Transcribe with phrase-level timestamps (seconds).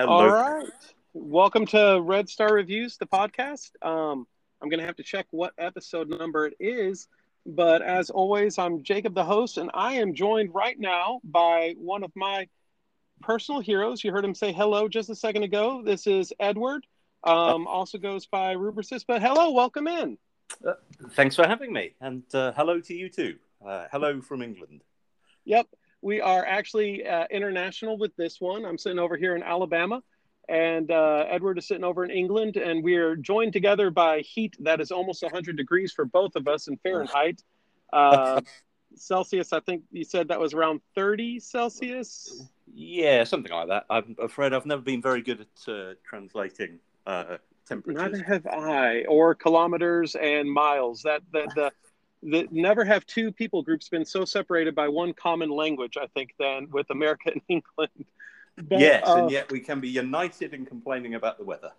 [0.00, 0.14] Hello.
[0.14, 0.66] All right.
[1.12, 3.72] Welcome to Red Star Reviews, the podcast.
[3.82, 4.26] Um,
[4.62, 7.06] I'm going to have to check what episode number it is.
[7.44, 12.02] But as always, I'm Jacob, the host, and I am joined right now by one
[12.02, 12.48] of my
[13.20, 14.02] personal heroes.
[14.02, 15.82] You heard him say hello just a second ago.
[15.84, 16.86] This is Edward.
[17.22, 20.16] Um, also goes by Rubricist, but hello, welcome in.
[20.66, 20.72] Uh,
[21.10, 23.36] thanks for having me, and uh, hello to you too.
[23.62, 24.80] Uh, hello from England.
[25.44, 25.66] Yep,
[26.02, 28.64] we are actually uh, international with this one.
[28.64, 30.02] I'm sitting over here in Alabama,
[30.48, 34.56] and uh, Edward is sitting over in England, and we are joined together by heat
[34.60, 37.42] that is almost 100 degrees for both of us in Fahrenheit.
[37.92, 38.40] Uh,
[38.96, 42.48] Celsius, I think you said that was around 30 Celsius.
[42.72, 43.84] Yeah, something like that.
[43.88, 47.36] I'm afraid I've never been very good at uh, translating uh,
[47.66, 48.02] temperatures.
[48.02, 51.02] Neither have I, or kilometers and miles.
[51.02, 51.72] That the the,
[52.22, 55.96] the never have two people groups been so separated by one common language.
[56.00, 58.04] I think than with America and England.
[58.56, 61.70] But, yes, uh, and yet we can be united in complaining about the weather.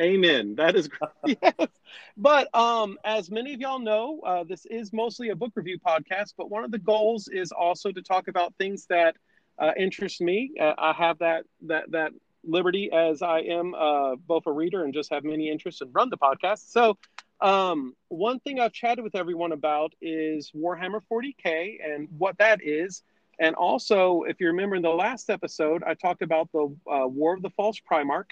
[0.00, 0.54] Amen.
[0.54, 1.38] That is great.
[1.42, 1.68] yes.
[2.16, 6.34] But um, as many of y'all know, uh, this is mostly a book review podcast.
[6.36, 9.16] But one of the goals is also to talk about things that
[9.58, 10.52] uh, interest me.
[10.60, 12.12] Uh, I have that that that
[12.44, 16.10] liberty as I am uh, both a reader and just have many interests and run
[16.10, 16.70] the podcast.
[16.70, 16.96] So,
[17.40, 23.02] um, one thing I've chatted with everyone about is Warhammer 40K and what that is.
[23.38, 27.34] And also, if you remember in the last episode, I talked about the uh, War
[27.34, 28.30] of the False Primarch.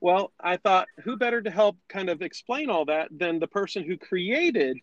[0.00, 3.84] Well, I thought who better to help kind of explain all that than the person
[3.84, 4.78] who created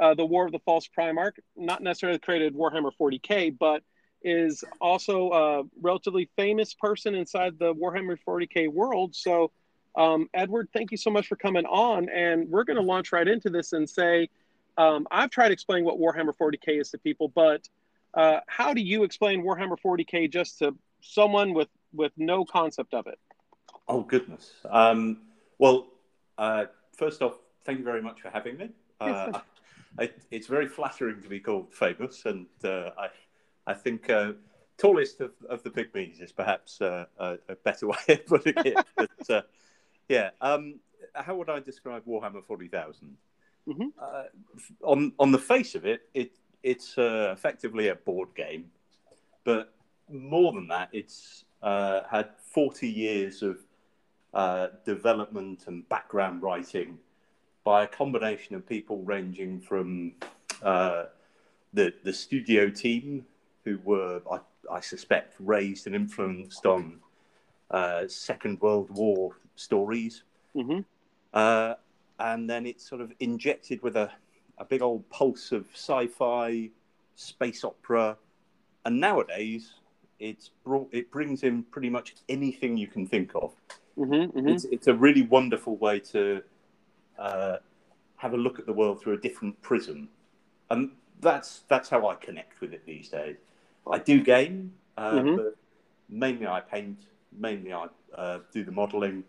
[0.00, 3.82] uh, the War of the False Primarch, not necessarily created Warhammer 40K, but
[4.22, 9.14] is also a relatively famous person inside the Warhammer 40K world.
[9.14, 9.50] So,
[9.96, 12.08] um, Edward, thank you so much for coming on.
[12.08, 14.28] And we're going to launch right into this and say,
[14.76, 17.68] um, I've tried to explain what Warhammer 40K is to people, but
[18.14, 23.06] uh, how do you explain Warhammer 40K just to someone with, with no concept of
[23.06, 23.18] it?
[23.88, 24.52] Oh, goodness.
[24.68, 25.22] Um,
[25.58, 25.88] well,
[26.36, 26.66] uh,
[26.96, 28.70] first off, thank you very much for having me.
[29.00, 29.30] Uh,
[29.96, 33.10] I, it's very flattering to be called famous, and uh, I
[33.64, 34.32] I think uh,
[34.78, 38.86] tallest of, of the pygmies is perhaps uh, a, a, better way of putting it.
[38.96, 39.42] but uh,
[40.08, 40.80] yeah, um,
[41.14, 43.16] how would I describe Warhammer 40,000?
[43.68, 43.88] Mm-hmm.
[44.00, 44.22] Uh,
[44.82, 46.32] on on the face of it, it
[46.62, 48.70] it's uh, effectively a board game,
[49.44, 49.74] but
[50.10, 53.58] more than that, it's uh, had 40 years of
[54.86, 56.98] development and background writing
[57.62, 60.12] by a combination of people ranging from
[60.62, 61.10] the
[61.74, 63.26] the studio team
[63.64, 64.38] who were, I,
[64.70, 67.00] I suspect, raised and influenced on
[67.70, 70.22] uh, Second World War stories.
[70.54, 70.80] Mm-hmm.
[71.32, 71.74] Uh,
[72.18, 74.10] and then it's sort of injected with a,
[74.58, 76.70] a big old pulse of sci fi,
[77.14, 78.16] space opera.
[78.84, 79.74] And nowadays,
[80.18, 83.54] it's brought, it brings in pretty much anything you can think of.
[83.98, 84.48] Mm-hmm, mm-hmm.
[84.48, 86.42] It's, it's a really wonderful way to
[87.18, 87.56] uh,
[88.16, 90.08] have a look at the world through a different prism.
[90.70, 90.90] And
[91.20, 93.36] that's that's how I connect with it these days.
[93.90, 95.36] I do game, uh, mm-hmm.
[95.36, 95.56] but
[96.08, 96.98] mainly I paint,
[97.36, 99.24] mainly I uh, do the modelling,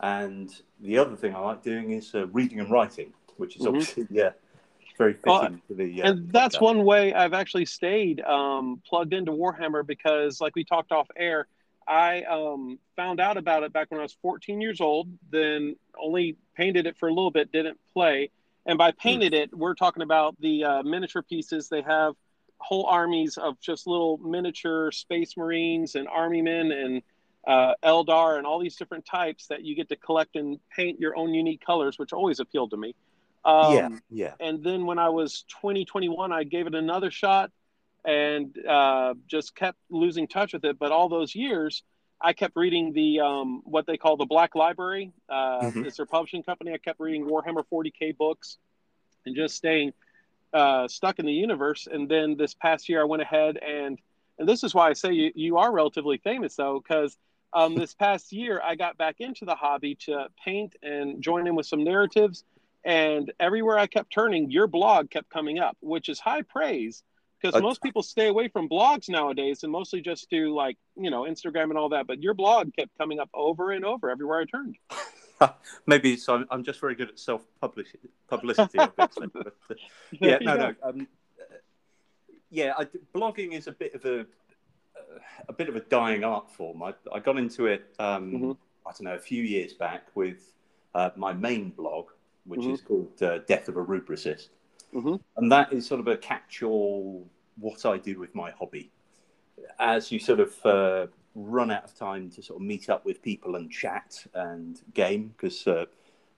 [0.00, 3.76] and the other thing I like doing is uh, reading and writing, which is mm-hmm.
[3.76, 4.30] obviously yeah
[4.96, 6.02] very fitting well, to the.
[6.02, 10.64] Uh, and that's one way I've actually stayed um, plugged into Warhammer because, like we
[10.64, 11.46] talked off air,
[11.86, 15.08] I um, found out about it back when I was 14 years old.
[15.30, 18.30] Then only painted it for a little bit, didn't play.
[18.66, 19.42] And by painted mm.
[19.42, 22.14] it, we're talking about the uh, miniature pieces they have
[22.58, 27.02] whole armies of just little miniature space marines and army men and
[27.46, 31.16] uh, Eldar and all these different types that you get to collect and paint your
[31.16, 32.94] own unique colors, which always appealed to me.
[33.44, 34.32] Um, yeah, yeah.
[34.40, 37.50] And then when I was 20, 21, I gave it another shot
[38.04, 40.78] and uh, just kept losing touch with it.
[40.78, 41.82] But all those years,
[42.20, 45.12] I kept reading the um, what they call the Black Library.
[45.28, 45.84] Uh, mm-hmm.
[45.84, 46.72] It's their publishing company.
[46.72, 48.56] I kept reading Warhammer 40k books
[49.26, 49.92] and just staying
[50.54, 51.86] uh, stuck in the universe.
[51.90, 53.98] And then this past year, I went ahead and
[54.38, 57.16] and this is why I say you, you are relatively famous though, because
[57.54, 61.54] um, this past year I got back into the hobby to paint and join in
[61.54, 62.44] with some narratives.
[62.84, 67.02] And everywhere I kept turning, your blog kept coming up, which is high praise
[67.40, 71.22] because most people stay away from blogs nowadays and mostly just do like you know
[71.22, 72.06] Instagram and all that.
[72.06, 74.76] But your blog kept coming up over and over everywhere I turned.
[75.86, 76.34] Maybe so.
[76.34, 78.10] I'm, I'm, just very good at self publicity.
[78.28, 79.26] Publicity, obviously.
[79.32, 79.74] but, uh,
[80.12, 80.74] yeah, no, no.
[80.82, 81.08] Um,
[82.50, 84.26] yeah, I, blogging is a bit of a
[85.48, 86.82] a bit of a dying art form.
[86.82, 87.94] I, I got into it.
[87.98, 88.52] Um, mm-hmm.
[88.86, 90.52] I don't know a few years back with
[90.94, 92.08] uh, my main blog,
[92.46, 92.72] which mm-hmm.
[92.72, 94.48] is called uh, Death of a Rubricist,
[94.94, 95.16] mm-hmm.
[95.36, 97.26] and that is sort of a catch-all
[97.58, 98.90] what I do with my hobby.
[99.78, 103.22] As you sort of uh, run out of time to sort of meet up with
[103.22, 105.86] people and chat and game because uh,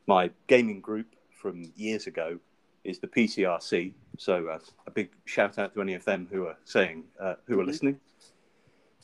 [0.06, 2.38] my gaming group from years ago
[2.84, 3.92] is the PCRC.
[4.18, 7.54] So uh, a big shout out to any of them who are saying uh, who
[7.54, 7.68] are mm-hmm.
[7.68, 8.00] listening.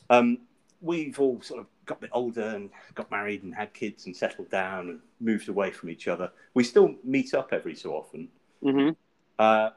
[0.09, 0.39] Um,
[0.81, 4.15] we've all sort of got a bit older and got married and had kids and
[4.15, 6.31] settled down and moved away from each other.
[6.53, 8.29] We still meet up every so often.
[8.63, 8.91] Mm-hmm.
[9.39, 9.69] Uh,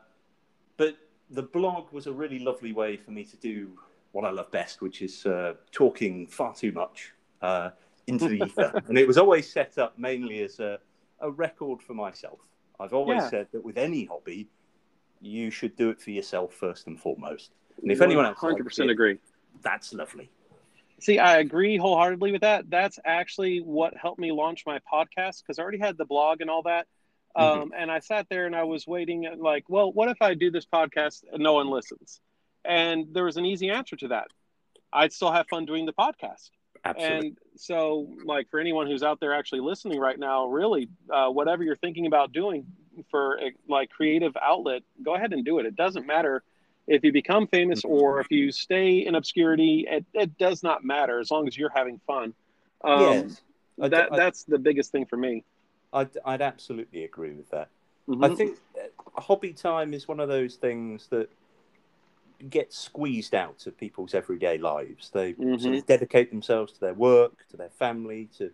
[0.76, 0.96] but
[1.30, 3.70] the blog was a really lovely way for me to do
[4.12, 7.12] what I love best, which is uh, talking far too much
[7.42, 7.70] uh,
[8.06, 8.82] into the ether.
[8.88, 10.78] and it was always set up mainly as a,
[11.20, 12.40] a record for myself.
[12.78, 13.30] I've always yeah.
[13.30, 14.48] said that with any hobby,
[15.20, 17.52] you should do it for yourself first and foremost.
[17.82, 19.18] And if anyone else, hundred percent agree.
[19.62, 20.30] That's lovely.
[21.00, 22.70] See, I agree wholeheartedly with that.
[22.70, 26.48] That's actually what helped me launch my podcast because I already had the blog and
[26.48, 26.86] all that.
[27.36, 27.62] Mm-hmm.
[27.62, 30.50] Um, and I sat there and I was waiting, like, well, what if I do
[30.50, 32.20] this podcast and no one listens?
[32.64, 34.28] And there was an easy answer to that.
[34.92, 36.50] I'd still have fun doing the podcast.
[36.84, 37.28] Absolutely.
[37.28, 41.62] And so, like, for anyone who's out there actually listening right now, really, uh, whatever
[41.62, 42.66] you're thinking about doing
[43.10, 43.38] for
[43.68, 45.66] like creative outlet, go ahead and do it.
[45.66, 46.42] It doesn't matter
[46.86, 47.94] if you become famous mm-hmm.
[47.94, 49.86] or if you stay in obscurity.
[49.88, 52.34] It, it does not matter as long as you're having fun.
[52.84, 53.40] Um, yes.
[53.78, 55.44] that, I, that's the biggest thing for me.
[55.92, 57.68] I'd, I'd absolutely agree with that.
[58.08, 58.24] Mm-hmm.
[58.24, 58.58] I think
[59.16, 61.28] hobby time is one of those things that
[62.50, 65.10] gets squeezed out of people's everyday lives.
[65.10, 65.58] They mm-hmm.
[65.58, 68.52] sort of dedicate themselves to their work, to their family, to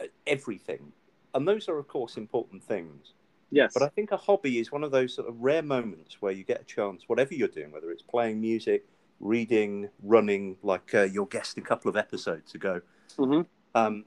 [0.00, 0.92] uh, everything.
[1.34, 3.12] And those are, of course, important things.
[3.50, 3.72] Yes.
[3.72, 6.44] But I think a hobby is one of those sort of rare moments where you
[6.44, 8.86] get a chance, whatever you're doing, whether it's playing music,
[9.20, 12.80] reading, running, like uh, your guest a couple of episodes ago,
[13.16, 13.42] mm-hmm.
[13.74, 14.04] um,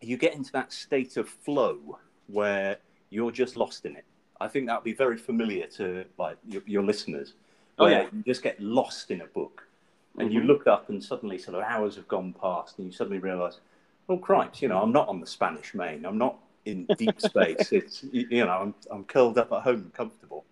[0.00, 2.78] you get into that state of flow where
[3.10, 4.04] you're just lost in it.
[4.40, 7.34] I think that would be very familiar to like your, your listeners
[7.78, 8.06] oh, yeah.
[8.12, 9.66] you just get lost in a book
[10.18, 10.38] and mm-hmm.
[10.38, 13.60] you look up and suddenly sort of hours have gone past and you suddenly realize,
[14.08, 16.04] oh, cripes, you know, I'm not on the Spanish main.
[16.04, 17.72] I'm not in deep space.
[17.72, 20.44] It's, you know, I'm, I'm curled up at home comfortable.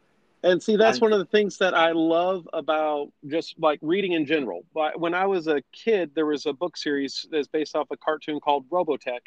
[0.43, 4.13] And see, that's and, one of the things that I love about just like reading
[4.13, 4.65] in general.
[4.75, 7.97] But when I was a kid, there was a book series that's based off a
[7.97, 9.21] cartoon called Robotech.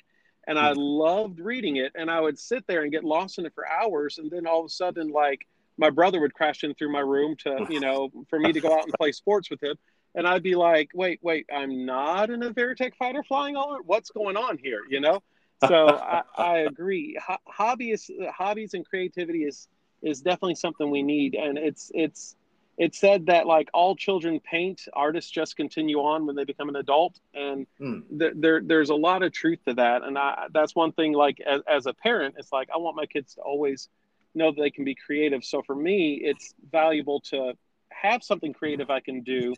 [0.47, 0.79] And I mm-hmm.
[0.79, 1.91] loved reading it.
[1.95, 4.17] And I would sit there and get lost in it for hours.
[4.17, 5.45] And then all of a sudden, like,
[5.77, 8.73] my brother would crash in through my room to, you know, for me to go
[8.73, 9.75] out and play sports with him.
[10.15, 13.81] And I'd be like, wait, wait, I'm not in a Veritech fighter flying over.
[13.83, 14.81] What's going on here?
[14.89, 15.21] You know?
[15.67, 17.17] So I, I, agree.
[17.25, 19.67] Ho- hobbies, hobbies and creativity is,
[20.01, 21.35] is definitely something we need.
[21.35, 22.35] And it's, it's,
[22.77, 26.77] it's said that like all children paint, artists just continue on when they become an
[26.77, 27.19] adult.
[27.33, 28.03] And mm.
[28.17, 30.03] th- there, there's a lot of truth to that.
[30.03, 33.05] And I, that's one thing, like as, as a parent, it's like, I want my
[33.05, 33.89] kids to always
[34.33, 35.43] know that they can be creative.
[35.43, 37.53] So for me, it's valuable to
[37.89, 39.55] have something creative I can do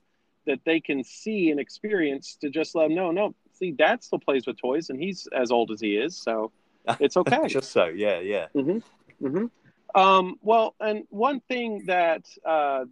[0.48, 4.20] that they can see and experience to just let them know, no, see, dad still
[4.20, 6.18] plays with toys and he's as old as he is.
[6.18, 6.52] So
[7.00, 7.48] it's okay.
[7.48, 8.48] just so, yeah, yeah.
[8.56, 9.26] Mm-hmm.
[9.26, 10.00] Mm-hmm.
[10.00, 12.86] Um, well, and one thing that, uh,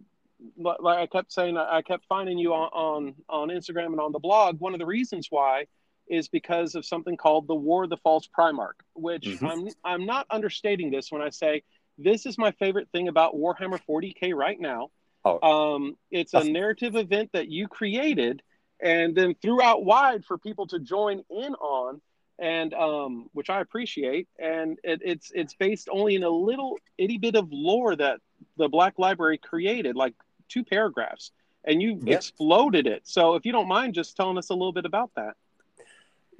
[0.56, 4.18] like I kept saying, I kept finding you on, on, on Instagram and on the
[4.18, 4.60] blog.
[4.60, 5.66] One of the reasons why
[6.08, 9.46] is because of something called the War of the False Primarch, which mm-hmm.
[9.46, 11.62] I'm I'm not understating this when I say
[11.98, 14.88] this is my favorite thing about Warhammer 40k right now.
[15.24, 15.74] Oh.
[15.74, 18.42] Um, it's a narrative event that you created
[18.82, 22.00] and then threw out wide for people to join in on,
[22.38, 24.28] and um, which I appreciate.
[24.38, 28.20] And it, it's it's based only in a little itty bit of lore that
[28.56, 30.14] the Black Library created, like
[30.48, 31.32] two paragraphs,
[31.64, 32.18] and you yep.
[32.18, 33.02] exploded it.
[33.06, 35.36] So if you don't mind, just telling us a little bit about that.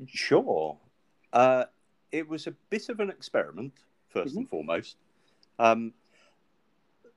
[0.06, 0.76] Sure.
[1.32, 1.64] Uh,
[2.10, 3.72] it was a bit of an experiment,
[4.14, 4.38] 1st mm-hmm.
[4.38, 4.96] and foremost.
[5.58, 5.92] Um,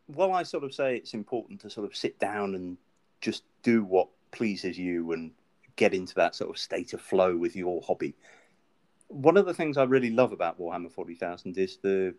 [0.07, 2.77] while I sort of say it's important to sort of sit down and
[3.21, 5.31] just do what pleases you and
[5.75, 8.15] get into that sort of state of flow with your hobby,
[9.07, 12.15] one of the things I really love about Warhammer 40,000 is the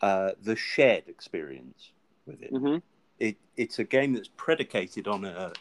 [0.00, 1.92] uh, the shared experience
[2.26, 2.52] with it.
[2.52, 2.78] Mm-hmm.
[3.20, 5.52] It it's a game that's predicated on a,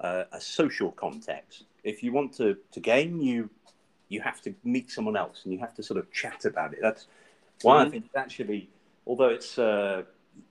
[0.00, 3.48] a, a social context if you want to, to game, you
[4.08, 6.78] you have to meet someone else and you have to sort of chat about it.
[6.80, 7.06] That's
[7.62, 7.86] why mm-hmm.
[7.86, 8.68] I think it's actually,
[9.06, 10.02] although it's uh,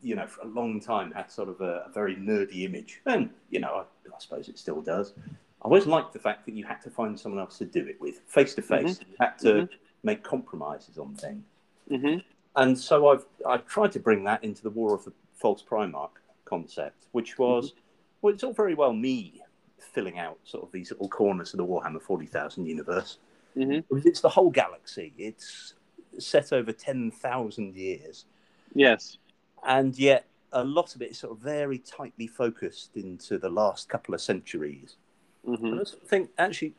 [0.01, 3.29] you know for a long time had sort of a, a very nerdy image, and
[3.49, 5.13] you know I, suppose it still does.
[5.61, 7.99] I always liked the fact that you had to find someone else to do it
[7.99, 8.99] with, face to face.
[8.99, 9.75] You had to mm-hmm.
[10.03, 11.43] make compromises on things.
[11.89, 12.19] Mm-hmm.
[12.55, 16.09] And so I've I've tried to bring that into the War of the False Primarch
[16.45, 17.79] concept, which was mm-hmm.
[18.21, 19.41] well, it's all very well me
[19.79, 23.17] filling out sort of these little corners of the Warhammer 40,000 universe.
[23.55, 23.97] Mm-hmm.
[24.05, 25.13] It's the whole galaxy.
[25.17, 25.73] It's
[26.19, 28.25] set over 10,000 years.
[28.73, 29.17] Yes.
[29.65, 33.89] And yet, a lot of it is sort of very tightly focused into the last
[33.89, 34.95] couple of centuries.
[35.45, 35.65] Mm-hmm.
[35.65, 36.73] And I think actually,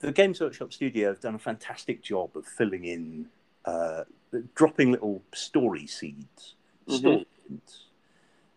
[0.00, 3.26] the Games Workshop Studio have done a fantastic job of filling in,
[3.64, 4.04] uh,
[4.54, 6.56] dropping little story seeds,
[6.88, 6.96] mm-hmm.
[6.96, 7.26] story.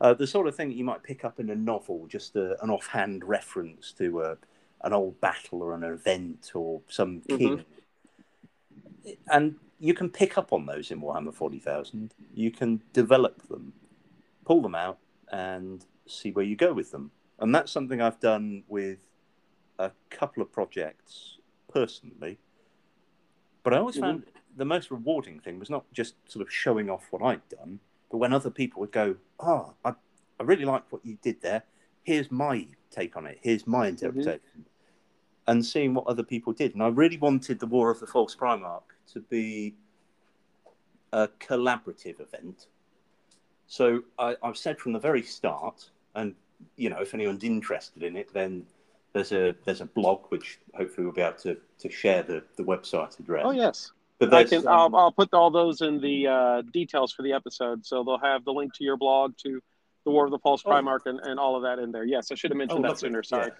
[0.01, 2.61] Uh, the sort of thing that you might pick up in a novel, just a,
[2.63, 4.37] an offhand reference to a,
[4.83, 7.37] an old battle or an event or some mm-hmm.
[7.37, 7.57] king.
[9.05, 9.11] Mm-hmm.
[9.31, 12.13] And you can pick up on those in Warhammer 40,000.
[12.33, 13.73] You can develop them,
[14.51, 14.97] pull them out,
[15.31, 17.09] and see where you go with them.
[17.39, 18.99] And that's something I've done with
[19.79, 21.37] a couple of projects
[21.71, 22.37] personally.
[23.63, 24.03] But I always mm-hmm.
[24.03, 24.23] found
[24.57, 27.79] the most rewarding thing was not just sort of showing off what I'd done,
[28.09, 29.93] but when other people would go, Oh, I,
[30.37, 31.63] I really like what you did there.
[32.03, 33.39] Here's my take on it.
[33.41, 33.89] Here's my mm-hmm.
[33.91, 34.41] interpretation.
[34.51, 35.47] Mm-hmm.
[35.47, 36.73] And seeing what other people did.
[36.73, 39.75] And I really wanted the War of the False Primarch to be
[41.13, 42.67] a collaborative event.
[43.71, 46.35] So I, have said from the very start, and
[46.75, 48.65] you know, if anyone's interested in it, then
[49.13, 52.63] there's a there's a blog which hopefully we'll be able to, to share the, the
[52.63, 53.43] website address.
[53.45, 53.93] Oh yes.
[54.19, 57.31] But I can, um, I'll, I'll put all those in the uh, details for the
[57.31, 57.85] episode.
[57.85, 59.61] So they'll have the link to your blog, to
[60.03, 60.69] the War of the False oh.
[60.69, 61.11] Primarch, oh.
[61.11, 62.03] and, and all of that in there.
[62.03, 63.23] Yes, I should have mentioned oh, that sooner.
[63.23, 63.47] Sorry.
[63.47, 63.53] Yeah.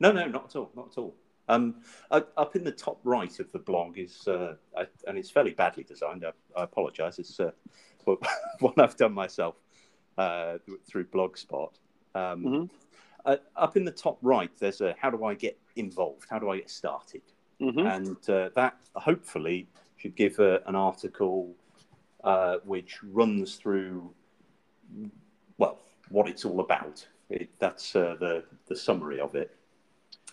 [0.00, 0.70] No, no, not at all.
[0.76, 1.14] Not at all.
[1.48, 1.76] Um,
[2.10, 5.82] up in the top right of the blog is, uh, I, and it's fairly badly
[5.82, 6.26] designed.
[6.26, 7.18] I, I apologise.
[7.18, 7.52] It's uh,
[8.04, 9.56] one I've done myself
[10.18, 11.72] uh, through Blogspot.
[12.14, 12.64] Um, mm-hmm.
[13.24, 16.26] Uh, up in the top right, there's a how do I get involved?
[16.30, 17.22] How do I get started?
[17.60, 17.86] Mm-hmm.
[17.86, 21.54] And uh, that hopefully should give an article
[22.24, 24.10] uh, which runs through,
[25.58, 25.78] well,
[26.08, 27.06] what it's all about.
[27.28, 29.56] It, that's the the summary of it.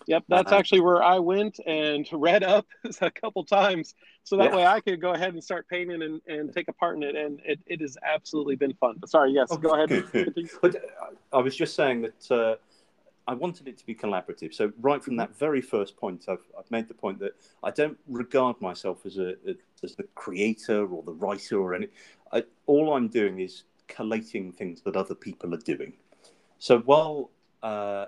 [0.06, 0.60] Yep, that's uh-huh.
[0.60, 2.68] actually where I went and read up
[3.02, 4.56] a couple times, so that yeah.
[4.56, 7.16] way I could go ahead and start painting and, and take a part in it,
[7.16, 8.96] and it, it has absolutely been fun.
[9.00, 10.04] But sorry, yes, oh, go ahead.
[10.62, 10.80] but uh,
[11.34, 12.56] I was just saying that uh,
[13.28, 14.54] I wanted it to be collaborative.
[14.54, 17.98] So right from that very first point, I've, I've made the point that I don't
[18.08, 21.88] regard myself as a, a as the creator or the writer or any.
[22.32, 25.94] I, all I'm doing is collating things that other people are doing.
[26.60, 27.30] So while
[27.64, 28.06] uh,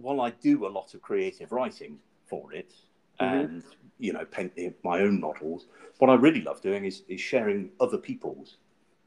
[0.00, 2.72] while I do a lot of creative writing for it
[3.20, 3.34] mm-hmm.
[3.34, 3.62] and
[3.98, 4.52] you know paint
[4.84, 5.66] my own models,
[5.98, 8.58] what I really love doing is, is sharing other people's.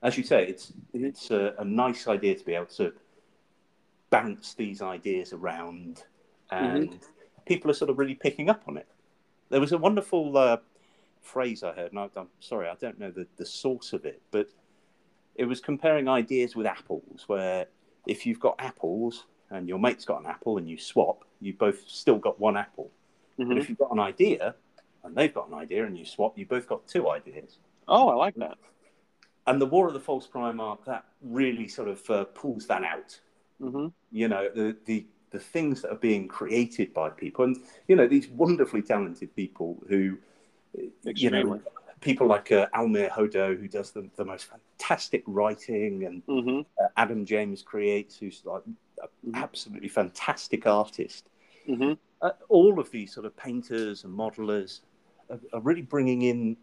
[0.04, 2.94] As you say, it's it's a, a nice idea to be able to
[4.10, 6.04] bounce these ideas around,
[6.52, 7.44] and mm-hmm.
[7.46, 8.88] people are sort of really picking up on it.
[9.50, 10.58] There was a wonderful uh,
[11.22, 14.22] phrase I heard, and I, am sorry, I don't know the, the source of it,
[14.32, 14.50] but
[15.36, 17.68] it was comparing ideas with apples, where
[18.08, 21.88] if you've got apples, and your mate's got an apple and you swap, you both
[21.88, 22.90] still got one apple.
[23.40, 23.50] Mm-hmm.
[23.50, 24.56] But if you've got an idea
[25.04, 27.60] and they've got an idea and you swap, you both got two ideas.
[27.88, 28.58] Oh, I like that.
[29.48, 33.20] And the War of the False Primarch that really sort of uh, pulls that out.
[33.62, 33.88] Mm-hmm.
[34.12, 38.08] You know, the, the the things that are being created by people, and you know
[38.08, 40.18] these wonderfully talented people who,
[41.08, 41.14] Extremely.
[41.16, 41.62] you know,
[42.02, 46.62] people like uh, Almir Hodo, who does the, the most fantastic writing, and mm-hmm.
[46.84, 48.64] uh, Adam James creates, who's like
[49.06, 49.36] mm-hmm.
[49.36, 51.30] absolutely fantastic artist.
[51.68, 51.94] Mm-hmm.
[52.22, 54.82] Uh, all of these sort of painters and modelers
[55.30, 56.58] are, are, really bringing in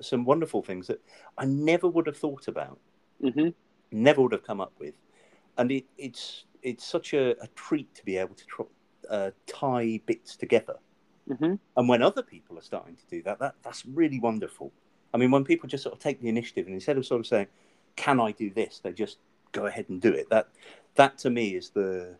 [0.00, 1.00] some wonderful things that
[1.38, 2.78] I never would have thought about,
[3.22, 3.48] mm-hmm.
[3.90, 4.94] never would have come up with,
[5.58, 8.62] and it, it's it's such a, a, treat to be able to tr-
[9.10, 10.76] uh, tie bits together.
[11.28, 11.54] Mm-hmm.
[11.76, 14.72] And when other people are starting to do that, that that's really wonderful.
[15.14, 17.26] I mean, when people just sort of take the initiative and instead of sort of
[17.26, 17.48] saying,
[17.96, 19.18] "Can I do this?" they just
[19.52, 20.28] go ahead and do it.
[20.30, 20.48] That
[20.96, 22.16] that to me is the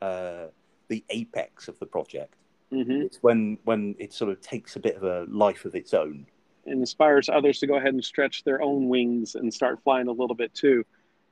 [0.00, 0.46] uh,
[0.88, 2.34] the apex of the project.
[2.72, 3.02] Mm-hmm.
[3.02, 6.26] It's when when it sort of takes a bit of a life of its own.
[6.64, 10.12] And inspires others to go ahead and stretch their own wings and start flying a
[10.12, 10.84] little bit too.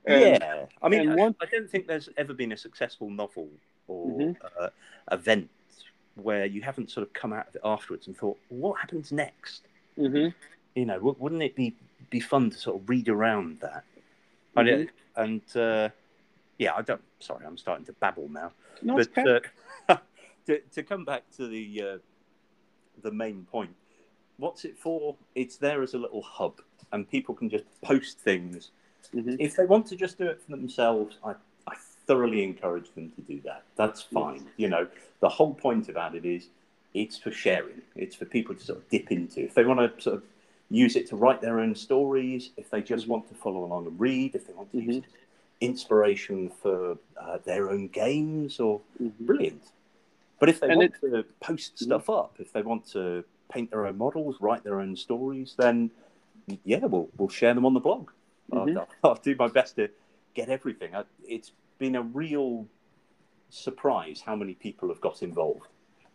[0.05, 1.35] And, yeah, I mean, I, one...
[1.39, 3.47] I, don't think there's ever been a successful novel
[3.87, 4.45] or mm-hmm.
[4.59, 4.69] uh,
[5.11, 5.49] event
[6.15, 9.67] where you haven't sort of come out of it afterwards and thought, what happens next?
[9.97, 10.29] Mm-hmm.
[10.75, 11.75] You know, wouldn't it be
[12.09, 13.83] be fun to sort of read around that?
[14.57, 15.21] Mm-hmm.
[15.21, 15.89] And uh,
[16.57, 17.01] yeah, I don't.
[17.19, 18.51] Sorry, I'm starting to babble now.
[18.81, 19.47] No, but okay.
[19.89, 19.97] uh,
[20.47, 21.97] to, to come back to the uh,
[23.01, 23.71] the main point,
[24.37, 25.15] what's it for?
[25.35, 28.71] It's there as a little hub, and people can just post things.
[29.15, 29.35] Mm-hmm.
[29.39, 31.31] If they want to just do it for themselves, I,
[31.67, 33.63] I thoroughly encourage them to do that.
[33.75, 34.35] That's fine.
[34.35, 34.45] Yes.
[34.57, 34.87] You know,
[35.19, 36.47] the whole point about it is
[36.93, 37.81] it's for sharing.
[37.95, 39.43] It's for people to sort of dip into.
[39.43, 40.23] If they want to sort of
[40.71, 43.11] use it to write their own stories, if they just mm-hmm.
[43.11, 44.91] want to follow along and read, if they want to mm-hmm.
[44.91, 45.11] use it
[45.61, 49.25] inspiration for uh, their own games or mm-hmm.
[49.25, 49.63] brilliant.
[50.39, 51.85] But if they and want it, to post mm-hmm.
[51.85, 55.91] stuff up, if they want to paint their own models, write their own stories, then
[56.65, 58.09] yeah, we'll we'll share them on the blog.
[58.51, 58.77] Mm-hmm.
[58.77, 59.89] I'll, I'll, do my best to
[60.33, 60.95] get everything.
[60.95, 62.65] I, it's been a real
[63.51, 65.67] surprise how many people have got involved.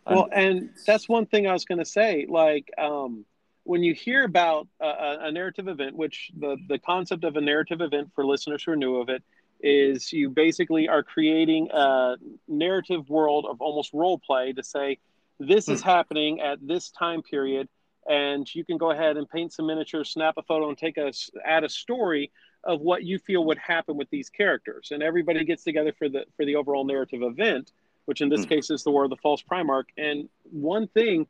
[0.05, 2.25] And well, and that's one thing I was going to say.
[2.27, 3.25] Like, um,
[3.67, 7.81] when you hear about a, a, narrative event, which the, the concept of a narrative
[7.81, 9.21] event for listeners who are new of it
[9.59, 12.15] is you basically are creating a
[12.47, 14.99] narrative world of almost role play to say,
[15.37, 15.89] this is hmm.
[15.89, 17.67] happening at this time period.
[18.09, 21.11] And you can go ahead and paint some miniatures, snap a photo, and take a
[21.45, 22.31] add a story
[22.63, 24.91] of what you feel would happen with these characters.
[24.91, 27.73] And everybody gets together for the for the overall narrative event,
[28.05, 28.49] which in this hmm.
[28.49, 29.87] case is the War of the False Primarch.
[29.97, 31.27] And one thing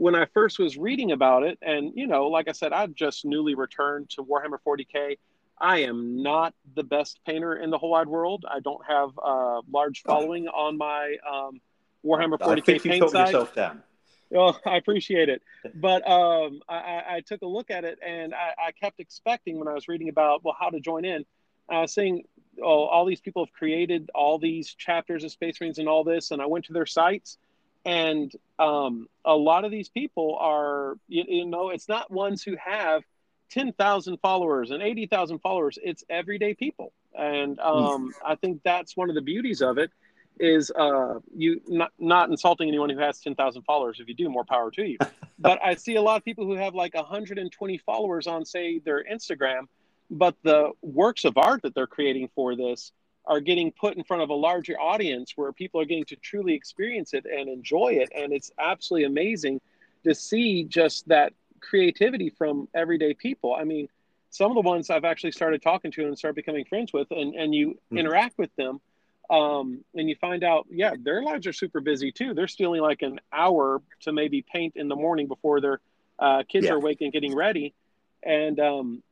[0.00, 3.26] when I first was reading about it, and you know, like I said, I've just
[3.26, 5.18] newly returned to Warhammer 40k.
[5.60, 8.46] I am not the best painter in the whole wide world.
[8.50, 10.10] I don't have a large oh.
[10.10, 11.60] following on my um,
[12.02, 13.26] Warhammer 40k I paint site.
[13.26, 13.82] Yourself down.
[14.30, 15.42] Well, I appreciate it,
[15.74, 19.68] but um, I, I, took a look at it and I, I, kept expecting when
[19.68, 21.26] I was reading about well how to join in.
[21.68, 22.24] I was saying,
[22.62, 26.30] oh, all these people have created all these chapters of Space Marines and all this,
[26.30, 27.36] and I went to their sites
[27.84, 32.56] and um, a lot of these people are you, you know it's not ones who
[32.56, 33.02] have
[33.50, 35.78] 10,000 followers and 80,000 followers.
[35.82, 36.92] It's everyday people.
[37.18, 37.66] And hmm.
[37.66, 39.90] um, i think that's one of the beauties of it
[40.38, 44.00] is uh, you not, not insulting anyone who has 10,000 followers.
[44.00, 44.98] If you do more power to you.
[45.42, 49.02] But i see a lot of people who have like 120 followers on say their
[49.02, 49.62] instagram
[50.10, 52.92] but the works of art that they're creating for this
[53.26, 56.54] are getting put in front of a larger audience where people are getting to truly
[56.54, 58.10] experience it and enjoy it.
[58.14, 59.60] And it's absolutely amazing
[60.04, 63.54] to see just that creativity from everyday people.
[63.54, 63.88] I mean,
[64.30, 67.34] some of the ones I've actually started talking to and started becoming friends with, and,
[67.34, 67.98] and you mm-hmm.
[67.98, 68.80] interact with them,
[69.28, 72.34] um, and you find out, yeah, their lives are super busy too.
[72.34, 75.80] They're stealing like an hour to maybe paint in the morning before their
[76.18, 76.72] uh, kids yeah.
[76.72, 77.74] are awake and getting ready.
[78.22, 79.02] And um,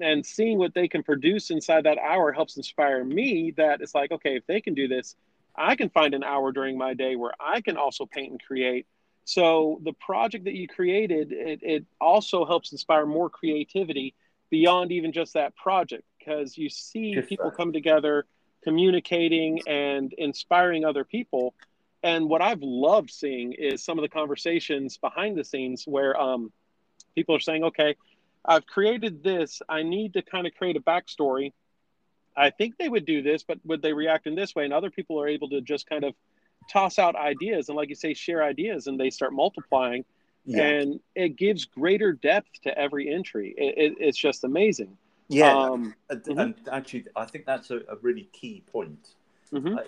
[0.00, 4.12] and seeing what they can produce inside that hour helps inspire me that it's like
[4.12, 5.16] okay if they can do this
[5.56, 8.86] i can find an hour during my day where i can also paint and create.
[9.24, 14.14] So the project that you created it, it also helps inspire more creativity
[14.50, 18.26] beyond even just that project because you see just people come together
[18.64, 21.54] communicating and inspiring other people.
[22.02, 26.52] And what i've loved seeing is some of the conversations behind the scenes where um,
[27.14, 27.96] people are saying okay
[28.44, 29.62] I've created this.
[29.68, 31.52] I need to kind of create a backstory.
[32.36, 34.64] I think they would do this, but would they react in this way?
[34.64, 36.14] And other people are able to just kind of
[36.70, 40.04] toss out ideas and, like you say, share ideas, and they start multiplying.
[40.44, 40.64] Yeah.
[40.64, 43.54] And it gives greater depth to every entry.
[43.56, 44.96] It, it, it's just amazing.
[45.28, 46.68] Yeah, um, and, mm-hmm.
[46.70, 49.10] actually, I think that's a, a really key point.
[49.52, 49.78] Mm-hmm.
[49.78, 49.82] Uh,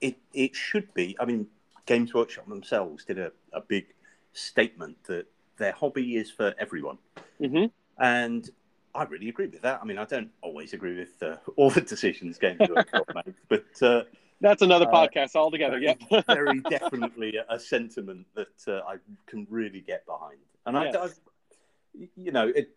[0.00, 1.16] it it should be.
[1.20, 1.46] I mean,
[1.84, 3.86] Games Workshop themselves did a, a big
[4.32, 5.26] statement that
[5.58, 6.98] their hobby is for everyone.
[7.40, 7.66] Mm-hmm.
[7.98, 8.48] And
[8.94, 9.80] I really agree with that.
[9.82, 12.60] I mean, I don't always agree with uh, all the decisions Games
[13.14, 14.02] make, but uh,
[14.40, 15.78] that's another uh, podcast altogether.
[15.78, 15.94] Yeah,
[16.26, 20.38] very definitely a, sentiment that uh, I can really get behind.
[20.66, 20.96] And yes.
[20.96, 22.70] I, I, you know, it,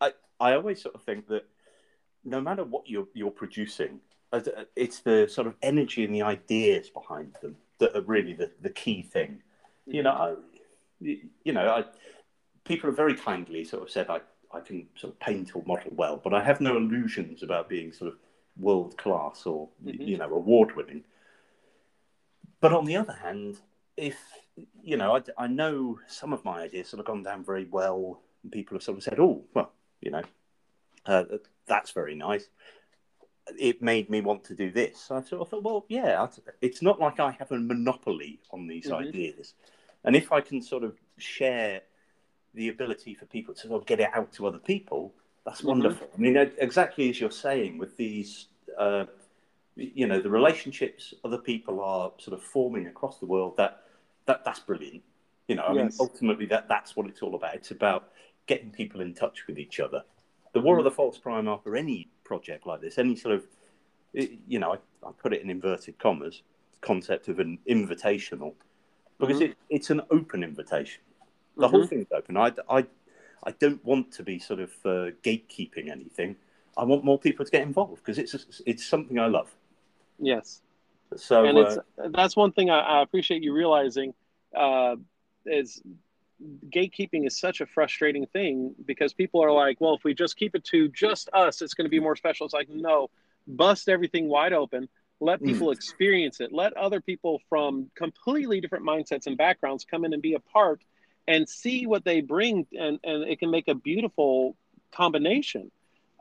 [0.00, 1.44] I I always sort of think that
[2.24, 4.00] no matter what you're you're producing,
[4.32, 4.40] uh,
[4.74, 8.70] it's the sort of energy and the ideas behind them that are really the, the
[8.70, 9.42] key thing.
[9.86, 10.34] You know, I,
[11.00, 11.84] you know, I
[12.64, 14.20] people have very kindly sort of said I,
[14.52, 17.92] I can sort of paint or model well, but I have no illusions about being
[17.92, 18.18] sort of
[18.58, 20.02] world class or mm-hmm.
[20.02, 21.04] you know award winning.
[22.60, 23.58] But on the other hand,
[23.96, 24.16] if
[24.82, 28.20] you know, I, I know some of my ideas sort of gone down very well,
[28.42, 30.22] and people have sort of said, "Oh, well, you know,
[31.06, 31.24] uh,
[31.66, 32.48] that's very nice."
[33.58, 34.98] It made me want to do this.
[34.98, 36.26] So I sort of thought, well, yeah,
[36.62, 39.08] it's not like I have a monopoly on these mm-hmm.
[39.08, 39.54] ideas,
[40.04, 41.82] and if I can sort of share
[42.54, 45.12] the ability for people to sort of get it out to other people,
[45.44, 45.68] that's mm-hmm.
[45.68, 46.08] wonderful.
[46.16, 48.46] I mean, exactly as you're saying with these,
[48.78, 49.04] uh,
[49.76, 53.56] you know, the relationships other people are sort of forming across the world.
[53.56, 53.82] That
[54.26, 55.02] that that's brilliant.
[55.48, 55.76] You know, I yes.
[55.76, 57.54] mean, ultimately that that's what it's all about.
[57.54, 58.10] It's about
[58.46, 60.02] getting people in touch with each other.
[60.52, 63.44] The War of the False Primarch or any project like this, any sort of,
[64.12, 66.42] you know, I, I put it in inverted commas,
[66.80, 68.54] concept of an invitational,
[69.18, 69.50] because mm-hmm.
[69.50, 71.02] it, it's an open invitation.
[71.56, 71.76] The mm-hmm.
[71.76, 72.36] whole thing's open.
[72.36, 72.86] I, I,
[73.44, 76.36] I don't want to be sort of uh, gatekeeping anything.
[76.76, 79.54] I want more people to get involved because it's it's something I love.
[80.18, 80.62] Yes.
[81.16, 84.14] So and it's uh, that's one thing I, I appreciate you realizing
[84.56, 84.96] uh,
[85.46, 85.82] is
[86.68, 90.54] gatekeeping is such a frustrating thing because people are like, well, if we just keep
[90.54, 92.44] it to just us, it's going to be more special.
[92.46, 93.10] It's like, no,
[93.46, 94.88] bust everything wide open.
[95.20, 95.46] Let mm.
[95.46, 95.72] people mm.
[95.72, 96.52] experience it.
[96.52, 100.82] Let other people from completely different mindsets and backgrounds come in and be a part
[101.26, 104.56] and see what they bring, and, and it can make a beautiful
[104.92, 105.70] combination.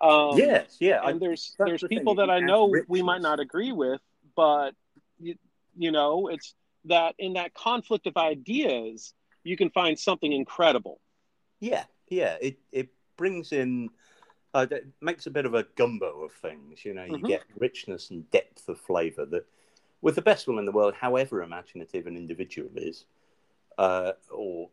[0.01, 1.01] Um, yes, yeah.
[1.03, 2.27] And there's there's the people thing.
[2.27, 4.01] that I know we might not agree with,
[4.35, 4.75] but
[5.19, 5.35] you,
[5.77, 6.53] you know it's
[6.85, 9.13] that in that conflict of ideas
[9.43, 10.99] you can find something incredible
[11.59, 13.89] yeah yeah it it brings in
[14.53, 17.27] uh, it makes a bit of a gumbo of things you know you mm-hmm.
[17.27, 19.45] get richness and depth of flavor that
[20.01, 23.05] with the best one in the world however imaginative an individual is
[23.77, 24.69] uh, or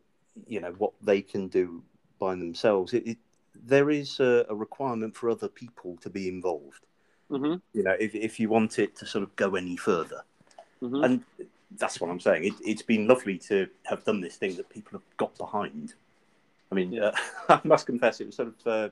[0.47, 1.83] you know what they can do
[2.19, 2.93] by themselves.
[2.93, 3.17] It, it
[3.63, 6.85] there is a, a, requirement for other people to be involved.
[7.29, 7.55] Mm-hmm.
[7.73, 10.23] you know if, if you want it to sort of go any further.
[10.81, 11.03] Mm-hmm.
[11.03, 11.23] and
[11.77, 12.43] that's what i'm saying.
[12.43, 15.93] It, has been lovely to have done this thing that people have got behind.
[16.71, 17.15] I mean uh,
[17.49, 18.89] i must confess it was sort of uh,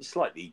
[0.00, 0.52] slightly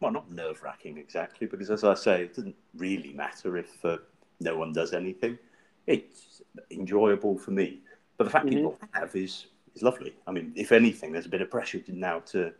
[0.00, 3.98] well not nerve-wracking exactly because as i say it doesn't really matter if uh,
[4.40, 5.38] no one does anything.
[5.86, 7.80] It's enjoyable for me
[8.18, 8.56] but the fact mm-hmm.
[8.56, 10.14] people have is is lovely.
[10.26, 12.52] I mean, if anything, there's a bit of pressure now to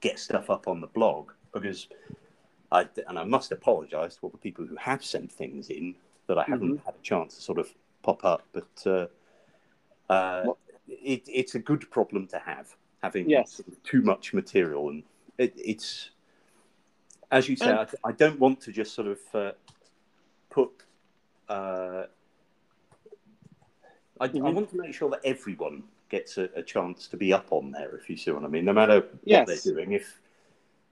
[0.00, 1.88] get stuff up on the blog because
[2.70, 5.94] I and I must apologise to all the people who have sent things in
[6.26, 6.84] that I haven't mm-hmm.
[6.84, 9.06] had a chance to sort of pop up, but uh,
[10.12, 10.52] uh,
[10.88, 13.52] it, it's a good problem to have having yes.
[13.52, 15.02] sort of too much material, and
[15.38, 16.10] it, it's
[17.30, 19.52] as you say, I, I, don't want to just sort of uh,
[20.50, 20.70] put
[21.48, 22.04] uh,
[24.20, 24.46] I, mm-hmm.
[24.46, 27.70] I, want to make sure that everyone gets a, a, chance to be up on
[27.70, 29.46] there, if you see what I mean, no matter what yes.
[29.46, 29.92] they're doing.
[29.92, 30.20] If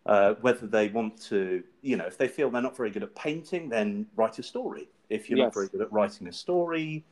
[0.06, 3.14] uh, whether they want to, you know, if they feel they're not very good at
[3.16, 4.88] painting, then write a story.
[5.10, 5.46] If you're yes.
[5.46, 7.04] not very good at writing a story,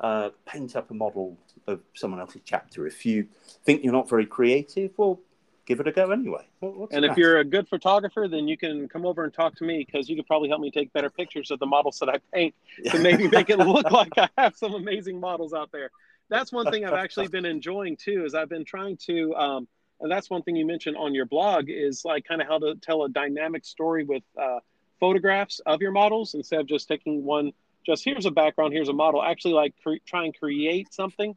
[0.00, 2.86] uh, paint up a model of someone else's chapter.
[2.86, 3.26] If you
[3.64, 5.18] think you're not very creative, well,
[5.66, 6.46] give it a go anyway.
[6.92, 9.84] And if you're a good photographer, then you can come over and talk to me
[9.84, 12.54] because you could probably help me take better pictures of the models that I paint
[12.86, 15.90] to maybe make it look like I have some amazing models out there.
[16.28, 18.24] That's one thing I've actually been enjoying too.
[18.24, 19.68] Is I've been trying to, um,
[20.00, 22.74] and that's one thing you mentioned on your blog is like kind of how to
[22.76, 24.60] tell a dynamic story with uh,
[24.98, 27.52] photographs of your models instead of just taking one.
[27.84, 29.22] Just here's a background, here's a model.
[29.22, 31.36] Actually, like cre- try and create something.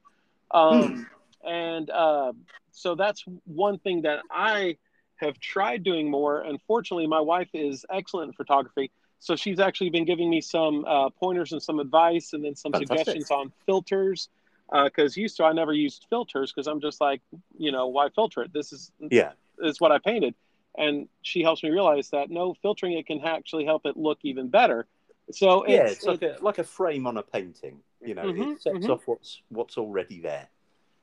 [0.51, 1.07] Um,
[1.43, 2.33] and uh,
[2.79, 4.77] so that's one thing that I
[5.17, 6.41] have tried doing more.
[6.41, 8.91] Unfortunately, my wife is excellent in photography.
[9.19, 12.71] So she's actually been giving me some uh, pointers and some advice and then some
[12.71, 12.97] Fantastic.
[12.97, 14.29] suggestions on filters.
[14.71, 17.21] Because uh, used to, I never used filters because I'm just like,
[17.57, 18.53] you know, why filter it?
[18.53, 20.35] This is yeah, is what I painted.
[20.77, 24.47] And she helps me realize that no, filtering it can actually help it look even
[24.47, 24.85] better.
[25.31, 27.79] So yeah, it's, it's like a like a frame on a painting.
[27.99, 28.91] You know, mm-hmm, it sets mm-hmm.
[28.91, 30.47] off what's what's already there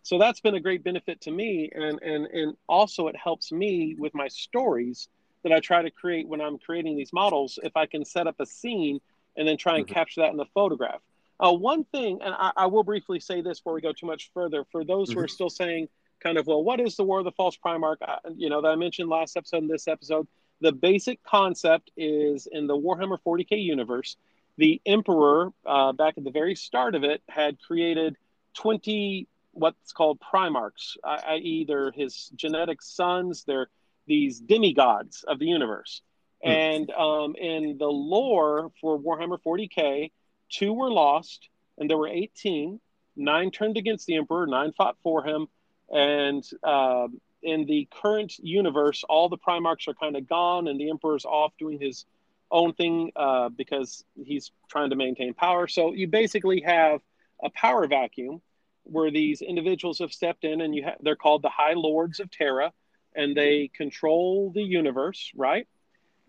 [0.07, 3.97] so that's been a great benefit to me and and and also it helps me
[3.99, 5.09] with my stories
[5.42, 8.37] that i try to create when i'm creating these models if i can set up
[8.38, 9.01] a scene
[9.37, 9.95] and then try and mm-hmm.
[9.95, 11.01] capture that in the photograph
[11.40, 14.31] uh, one thing and I, I, will briefly say this before we go too much
[14.33, 15.19] further for those mm-hmm.
[15.19, 15.35] who are mm-hmm.
[15.35, 15.88] still saying
[16.21, 18.69] kind of well what is the war of the false primarch uh, you know that
[18.69, 20.29] i mentioned last episode and this episode
[20.61, 24.16] the basic concept is in the warhammer 40k universe
[24.57, 28.16] the emperor uh, back at the very start of it had created
[28.55, 33.45] 20 what's called primarchs, i.e., they're his genetic sons.
[33.47, 33.69] They're
[34.07, 36.03] these demigods of the universe.
[36.42, 36.51] Hmm.
[36.51, 40.12] And um, in the lore for Warhammer 40k,
[40.51, 42.81] two were lost, and there were 18.
[43.16, 45.49] Nine turned against the Emperor, nine fought for him.
[45.90, 47.09] And uh,
[47.42, 51.53] in the current universe, all the Primarchs are kind of gone, and the Emperor's off
[51.59, 52.05] doing his
[52.51, 55.66] own thing uh, because he's trying to maintain power.
[55.66, 57.01] So you basically have
[57.42, 58.40] a power vacuum
[58.87, 62.31] where these individuals have stepped in and you ha- they're called the High Lords of
[62.31, 62.72] Terra
[63.14, 65.66] and they control the universe, right?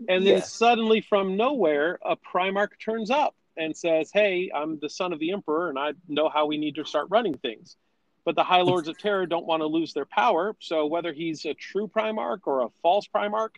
[0.08, 0.52] And then yes.
[0.54, 5.32] suddenly from nowhere, a Primarch turns up and says, Hey, I'm the son of the
[5.32, 7.76] Emperor and I know how we need to start running things.
[8.24, 10.56] But the High Lords of Terra don't want to lose their power.
[10.60, 13.56] So whether he's a true Primarch or a false Primarch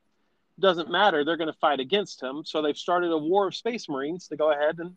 [0.60, 1.24] doesn't matter.
[1.24, 2.44] They're going to fight against him.
[2.46, 4.96] So they've started a war of Space Marines to go ahead and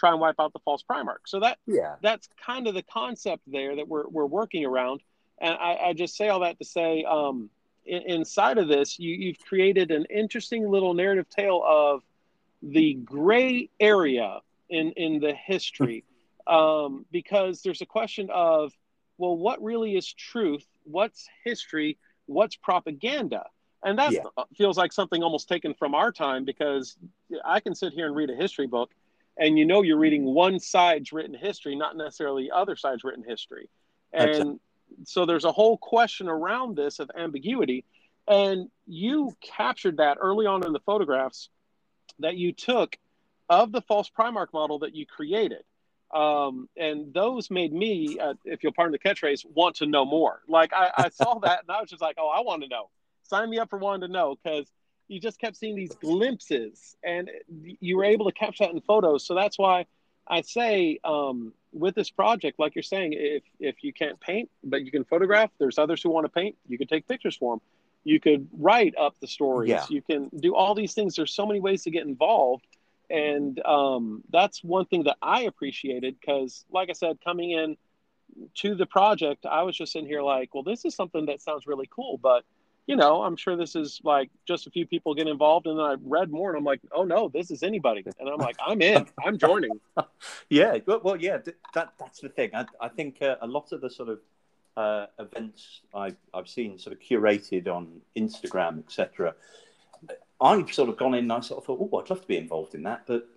[0.00, 1.26] try and wipe out the false primarch.
[1.26, 5.02] So that yeah, that's kind of the concept there that we're we're working around.
[5.38, 7.50] And I, I just say all that to say, um,
[7.86, 12.02] in, inside of this, you, you've created an interesting little narrative tale of
[12.62, 16.04] the gray area in in the history,
[16.46, 18.72] um, because there's a question of,
[19.18, 20.66] well, what really is truth?
[20.84, 21.98] What's history?
[22.26, 23.44] What's propaganda?
[23.82, 24.20] And that yeah.
[24.56, 26.96] feels like something almost taken from our time because
[27.44, 28.90] I can sit here and read a history book
[29.40, 33.70] and you know you're reading one side's written history, not necessarily other side's written history.
[34.12, 34.60] And
[35.04, 37.84] so there's a whole question around this of ambiguity.
[38.28, 41.48] And you captured that early on in the photographs
[42.18, 42.96] that you took
[43.48, 45.62] of the false Primarch model that you created.
[46.14, 50.42] Um, and those made me, uh, if you'll pardon the catchphrase, want to know more.
[50.48, 52.90] Like I, I saw that and I was just like, oh, I want to know.
[53.22, 54.70] Sign me up for wanting to know because
[55.10, 57.28] you just kept seeing these glimpses, and
[57.80, 59.26] you were able to capture that in photos.
[59.26, 59.86] So that's why
[60.28, 64.84] I say um, with this project, like you're saying, if if you can't paint but
[64.84, 66.56] you can photograph, there's others who want to paint.
[66.68, 67.60] You can take pictures for them.
[68.04, 69.68] You could write up the stories.
[69.68, 69.84] Yeah.
[69.88, 71.16] You can do all these things.
[71.16, 72.64] There's so many ways to get involved,
[73.10, 77.76] and um, that's one thing that I appreciated because, like I said, coming in
[78.54, 81.66] to the project, I was just in here like, well, this is something that sounds
[81.66, 82.44] really cool, but
[82.90, 85.68] you know, I'm sure this is like just a few people get involved.
[85.68, 88.02] And then I read more and I'm like, oh no, this is anybody.
[88.18, 89.78] And I'm like, I'm in, I'm joining.
[90.48, 90.76] yeah.
[90.84, 91.38] Well, well, yeah,
[91.74, 92.50] that, that's the thing.
[92.52, 94.18] I, I think uh, a lot of the sort of
[94.76, 99.36] uh, events I've, I've seen sort of curated on Instagram, etc.
[100.40, 102.38] I've sort of gone in and I sort of thought, oh, I'd love to be
[102.38, 103.06] involved in that.
[103.06, 103.28] But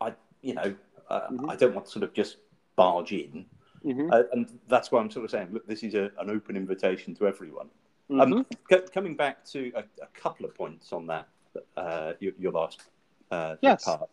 [0.00, 0.12] I,
[0.42, 0.76] you know,
[1.10, 1.50] uh, mm-hmm.
[1.50, 2.36] I don't want to sort of just
[2.76, 3.46] barge in.
[3.84, 4.12] Mm-hmm.
[4.12, 7.16] Uh, and that's why I'm sort of saying, look, this is a, an open invitation
[7.16, 7.70] to everyone.
[8.10, 8.32] Um, mm-hmm.
[8.32, 11.28] Um, c- coming back to a, a, couple of points on that,
[11.76, 12.82] uh, your, your, last
[13.30, 13.84] uh, yes.
[13.84, 14.08] part,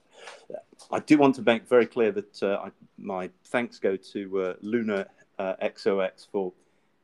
[0.91, 4.53] I do want to make very clear that uh, I, my thanks go to uh,
[4.61, 5.07] Luna
[5.39, 6.53] XOX uh, for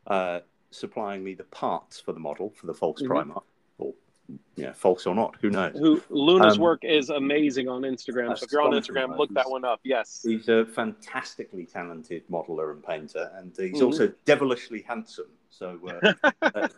[0.07, 0.39] uh,
[0.71, 3.11] supplying me the parts for the model for the false mm-hmm.
[3.11, 3.43] Primarch
[4.55, 5.77] yeah, false or not, who knows?
[5.77, 8.37] Who Luna's um, work is amazing on Instagram.
[8.37, 9.79] So if you're on Instagram, look that one up.
[9.83, 13.85] Yes, he's a fantastically talented modeler and painter, and he's mm-hmm.
[13.85, 15.27] also devilishly handsome.
[15.49, 16.31] So, uh,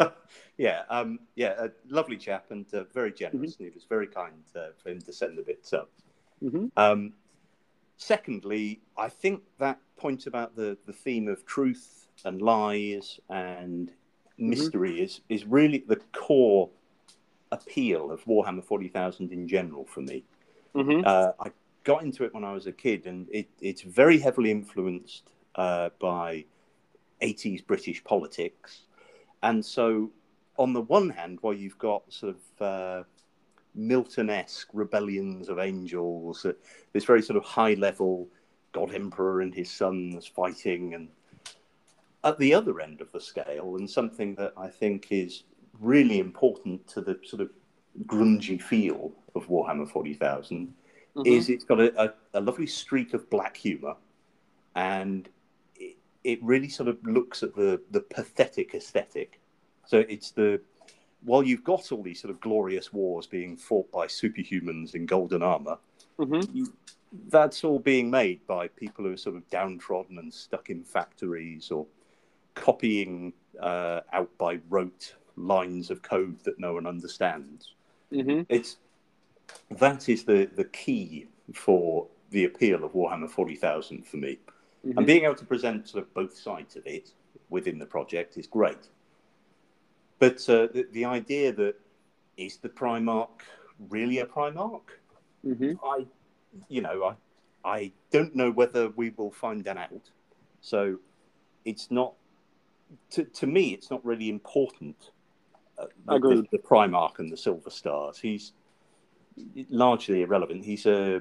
[0.00, 0.08] uh,
[0.58, 3.52] yeah, um, yeah, a lovely chap and uh, very generous.
[3.54, 3.62] Mm-hmm.
[3.62, 5.90] And he was very kind uh, for him to send the bits up.
[6.42, 6.66] Mm-hmm.
[6.76, 7.12] Um,
[7.96, 14.50] secondly, I think that point about the the theme of truth and lies and mm-hmm.
[14.50, 16.70] mystery is is really the core
[17.52, 20.24] appeal of Warhammer 40,000 in general for me.
[20.74, 21.02] Mm-hmm.
[21.06, 21.50] Uh, I
[21.84, 25.90] got into it when I was a kid, and it, it's very heavily influenced uh,
[26.00, 26.44] by
[27.22, 28.82] 80s British politics.
[29.42, 30.10] And so,
[30.58, 33.04] on the one hand, while you've got sort of uh,
[33.74, 36.52] Milton esque rebellions of angels, uh,
[36.92, 38.28] this very sort of high level
[38.72, 41.08] God Emperor and his sons fighting, and
[42.24, 45.44] at the other end of the scale, and something that I think is
[45.80, 47.50] really important to the sort of
[48.06, 50.66] grungy feel of Warhammer 40,000
[51.16, 51.26] mm-hmm.
[51.26, 53.94] is it's got a, a, a, lovely streak of black humor
[54.74, 55.28] and
[56.26, 59.40] it, really sort of looks at the, the pathetic aesthetic.
[59.86, 60.60] So it's the,
[61.24, 65.42] while you've got all these sort of glorious wars being fought by superhumans in golden
[65.42, 65.78] armor,
[66.18, 66.56] mm-hmm.
[66.56, 66.72] you,
[67.28, 71.70] that's all being made by people who are sort of downtrodden and stuck in factories
[71.70, 71.86] or
[72.54, 77.74] copying uh, out by rote lines of code that no one understands.
[78.12, 78.42] Mm-hmm.
[78.48, 78.78] It's
[79.70, 84.38] that is the the key for the appeal of Warhammer Forty Thousand for me,
[84.86, 84.98] mm-hmm.
[84.98, 87.10] and being able to present sort of both sides of it
[87.50, 88.88] within the project is great.
[90.18, 91.74] But uh, the, the idea that
[92.36, 93.28] is the Primarch
[93.90, 94.80] really a Primarch?
[95.44, 95.72] Mm-hmm.
[95.84, 96.06] I,
[96.68, 97.04] you know,
[97.64, 100.10] I, I don't know whether we will find that out.
[100.60, 100.98] So
[101.64, 102.14] it's not,
[103.10, 105.10] to, to me, it's not really important
[105.78, 108.18] uh, the, the, the, Primarch and the Silver Stars.
[108.18, 108.52] He's
[109.68, 110.64] largely irrelevant.
[110.64, 111.20] He's a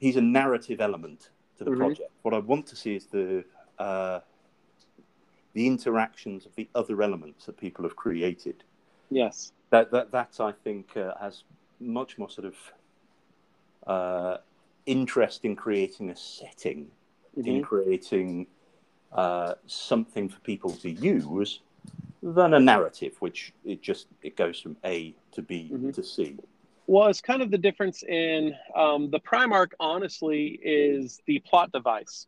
[0.00, 1.30] he's a narrative element
[1.60, 1.80] to the mm-hmm.
[1.80, 2.10] project.
[2.22, 3.44] What I want to see is the
[3.78, 4.20] uh,
[5.52, 8.64] the interactions of the other elements that people have created.
[9.10, 11.44] Yes, that that that I think uh, has
[11.78, 12.56] much more sort of
[13.86, 14.36] uh,
[14.86, 16.90] interest in creating a setting,
[17.36, 17.48] mm-hmm.
[17.48, 18.46] in creating
[19.12, 21.60] uh, something for people to use
[22.22, 25.90] than a narrative, which it just it goes from A to B mm-hmm.
[25.90, 26.38] to C.
[26.92, 29.72] It's kind of the difference in um, the Primarch.
[29.78, 32.26] Honestly, is the plot device.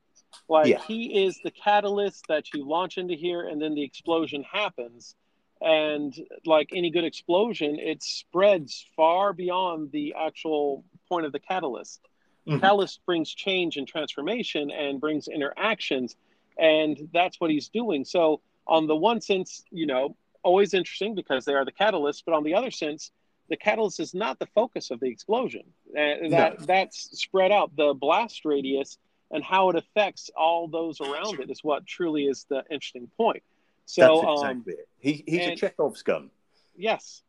[0.48, 0.80] Like yeah.
[0.86, 5.14] he is the catalyst that you launch into here, and then the explosion happens.
[5.60, 12.00] And like any good explosion, it spreads far beyond the actual point of the catalyst.
[12.48, 12.58] Mm-hmm.
[12.58, 16.16] Catalyst brings change and transformation and brings interactions,
[16.58, 18.04] and that's what he's doing.
[18.04, 22.34] So on the one sense, you know, always interesting because they are the catalyst, but
[22.34, 23.12] on the other sense,
[23.48, 25.64] the catalyst is not the focus of the explosion.
[25.90, 26.66] Uh, that no.
[26.66, 27.74] that's spread out.
[27.76, 28.98] The blast radius
[29.30, 33.42] and how it affects all those around it is what truly is the interesting point.
[33.86, 34.88] So that's um, exactly um, it.
[34.98, 36.30] He, he's and, a Chekhov's gun.
[36.76, 37.22] Yes.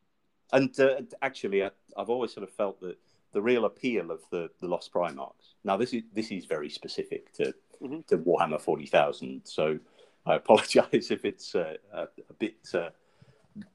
[0.52, 2.98] And uh, actually, I, have always sort of felt that
[3.32, 5.56] the real appeal of the, the Lost Primarchs.
[5.64, 8.02] Now, this is this is very specific to mm-hmm.
[8.08, 9.42] to Warhammer Forty Thousand.
[9.46, 9.80] So
[10.26, 12.90] I apologise if it's uh, a, a, bit uh,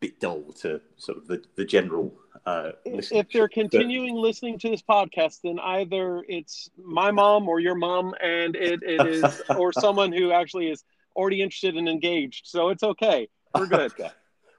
[0.01, 2.14] bit dull to sort of the the general.
[2.47, 4.21] Uh, if they're continuing but...
[4.21, 9.07] listening to this podcast, then either it's my mom or your mom, and it, it
[9.07, 10.85] is or someone who actually is
[11.17, 12.47] already interested and engaged.
[12.47, 13.29] So it's okay.
[13.55, 13.93] We're good.
[13.93, 14.11] okay.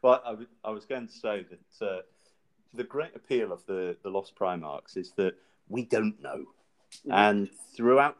[0.02, 0.36] well, I,
[0.68, 2.02] I was going to say that uh,
[2.74, 5.36] the great appeal of the the Lost Primarchs is that
[5.68, 6.46] we don't know,
[7.06, 7.12] mm-hmm.
[7.12, 8.18] and throughout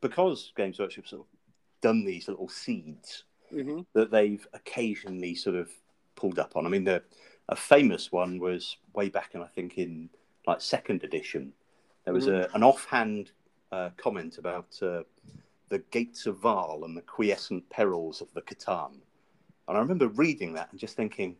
[0.00, 1.26] because Games Workshop sort of
[1.80, 3.80] done these little seeds mm-hmm.
[3.94, 5.70] that they've occasionally sort of
[6.20, 6.66] pulled up on.
[6.66, 7.02] I mean, the
[7.48, 10.08] a famous one was way back, and I think in
[10.46, 11.52] like second edition,
[12.04, 13.32] there was a, an offhand
[13.72, 15.02] uh, comment about uh,
[15.68, 18.92] the gates of Vaal and the quiescent perils of the C'tan.
[19.68, 21.36] And I remember reading that and just thinking,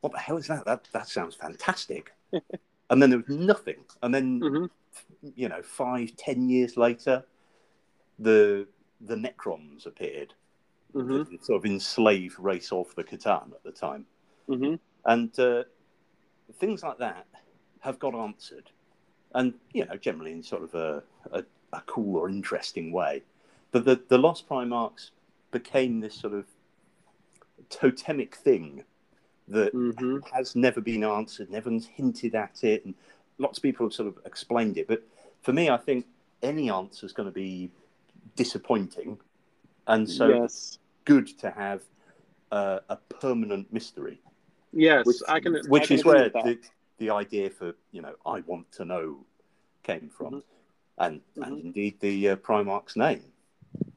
[0.00, 0.64] what the hell is that?
[0.64, 2.12] That that sounds fantastic.
[2.90, 3.84] and then there was nothing.
[4.02, 5.28] And then, mm-hmm.
[5.34, 7.24] you know, five, ten years later,
[8.18, 8.66] the
[9.00, 10.34] the Necrons appeared,
[10.94, 11.36] mm-hmm.
[11.42, 14.06] sort of enslaved race of the C'tan at the time,
[14.48, 14.74] mm-hmm.
[15.04, 15.64] and uh,
[16.58, 17.26] things like that
[17.80, 18.70] have got answered,
[19.34, 21.02] and you know, generally in sort of a,
[21.32, 23.22] a, a cool or interesting way.
[23.72, 25.10] But the the Lost Primarchs
[25.50, 26.46] became this sort of
[27.70, 28.84] totemic thing
[29.48, 30.18] that mm-hmm.
[30.32, 31.50] has never been answered.
[31.50, 32.94] Never's hinted at it, and
[33.38, 34.88] lots of people have sort of explained it.
[34.88, 35.02] But
[35.42, 36.06] for me, I think
[36.42, 37.70] any answer is going to be
[38.36, 39.18] disappointing,
[39.86, 40.78] and so yes.
[41.04, 41.82] Good to have
[42.52, 44.20] uh, a permanent mystery.
[44.72, 45.54] Yes, which, I can.
[45.68, 46.58] Which I can is where the,
[46.98, 49.24] the idea for you know I want to know
[49.82, 51.04] came from, mm-hmm.
[51.04, 51.42] and mm-hmm.
[51.42, 53.22] and indeed the uh, Primarch's name.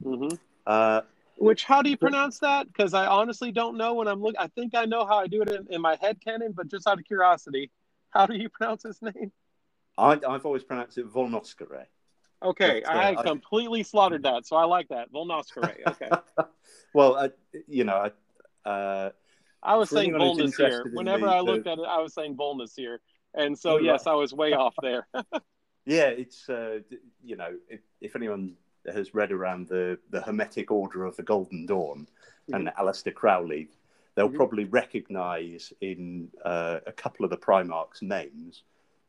[0.03, 0.35] Mm-hmm.
[0.65, 1.01] Uh,
[1.37, 2.67] which how do you pronounce that?
[2.67, 4.39] Because I honestly don't know when I'm looking.
[4.39, 6.87] I think I know how I do it in, in my head canon, but just
[6.87, 7.71] out of curiosity,
[8.09, 9.31] how do you pronounce his name?
[9.97, 11.85] I, have always pronounced it Volnoscere.
[12.43, 15.75] Okay, but, uh, I completely slaughtered that, so I like that Volnoscere.
[15.87, 16.09] Okay.
[16.93, 17.29] well, I,
[17.67, 18.11] you know,
[18.65, 18.69] I.
[18.69, 19.11] Uh,
[19.63, 20.85] I was saying Volnus here.
[20.93, 23.01] Whenever I looked at it, I was saying Volnus here,
[23.33, 25.07] and so yes, I was way off there.
[25.85, 26.79] yeah, it's uh,
[27.23, 28.55] you know, if, if anyone
[28.93, 32.07] has read around the, the Hermetic Order of the Golden Dawn
[32.49, 32.53] mm-hmm.
[32.53, 33.69] and Aleister Crowley,
[34.15, 34.37] they'll mm-hmm.
[34.37, 38.63] probably recognize in uh, a couple of the Primarchs' names.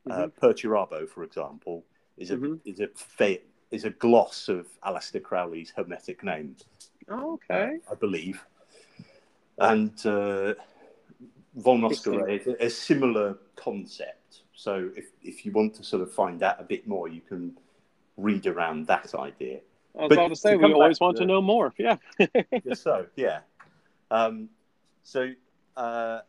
[0.08, 0.22] Uh, mm-hmm.
[0.22, 1.84] Uh, Perturabo, for example,
[2.18, 2.54] is a mm-hmm.
[2.64, 3.38] is a fa-
[3.70, 6.56] is a gloss of Aleister Crowley's Hermetic name.
[7.08, 8.44] Oh, okay, uh, I believe.
[9.58, 10.54] And uh,
[11.58, 14.42] Volnoscere is a, a similar concept.
[14.54, 17.56] So if if you want to sort of find out a bit more, you can
[18.16, 19.60] read around that idea.
[19.96, 21.72] I was but about to say, to we always want to, to know more.
[21.78, 21.96] Yeah.
[22.74, 23.40] so yeah.
[24.10, 24.48] Um,
[25.02, 25.30] so
[25.76, 26.20] uh,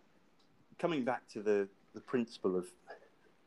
[0.78, 2.68] coming back to the the principle of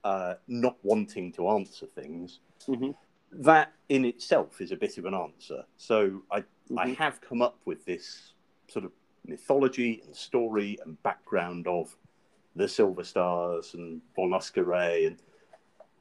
[0.04, 2.90] uh, not wanting to answer things, mm-hmm.
[3.32, 5.64] that in itself is a bit of an answer.
[5.76, 6.78] So I mm-hmm.
[6.78, 8.32] I have come up with this
[8.68, 8.92] sort of
[9.26, 11.96] mythology and story and background of
[12.56, 15.16] the Silver Stars and Volnoscere and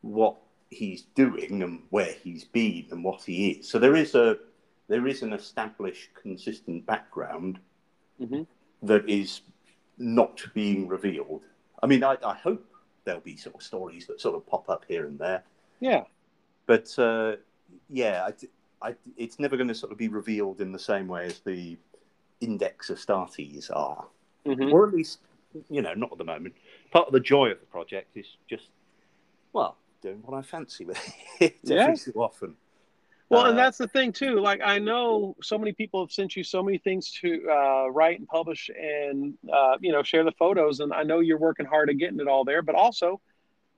[0.01, 0.37] what
[0.69, 3.69] he's doing and where he's been and what he is.
[3.69, 4.37] So there is a
[4.87, 7.59] there is an established, consistent background
[8.19, 8.43] mm-hmm.
[8.85, 9.41] that is
[9.97, 11.43] not being revealed.
[11.81, 12.65] I mean, I, I, hope
[13.05, 15.43] there'll be sort of stories that sort of pop up here and there.
[15.79, 16.03] Yeah.
[16.65, 17.37] But uh,
[17.89, 18.29] yeah,
[18.81, 21.39] I, I, it's never going to sort of be revealed in the same way as
[21.39, 21.77] the
[22.39, 24.05] Index Astartes are,
[24.45, 24.71] mm-hmm.
[24.71, 25.19] or at least
[25.69, 26.55] you know not at the moment.
[26.91, 28.69] Part of the joy of the project is just
[29.53, 30.97] well, doing what I fancy with
[31.39, 32.55] it every so often.
[33.31, 34.41] Well, uh, and that's the thing too.
[34.41, 38.19] Like I know so many people have sent you so many things to uh, write
[38.19, 41.89] and publish and uh, you know share the photos, and I know you're working hard
[41.89, 42.61] at getting it all there.
[42.61, 43.21] But also,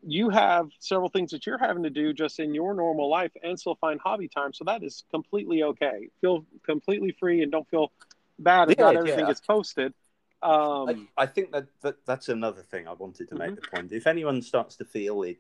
[0.02, 3.60] you have several things that you're having to do just in your normal life, and
[3.60, 4.54] still find hobby time.
[4.54, 6.10] So that is completely okay.
[6.20, 7.92] Feel completely free and don't feel
[8.40, 9.28] bad if yeah, not everything yeah.
[9.28, 9.94] gets posted.
[10.42, 13.56] Um, I, I, think that, that that's another thing I wanted to make mm-hmm.
[13.56, 13.92] the point.
[13.94, 15.38] If anyone starts to feel it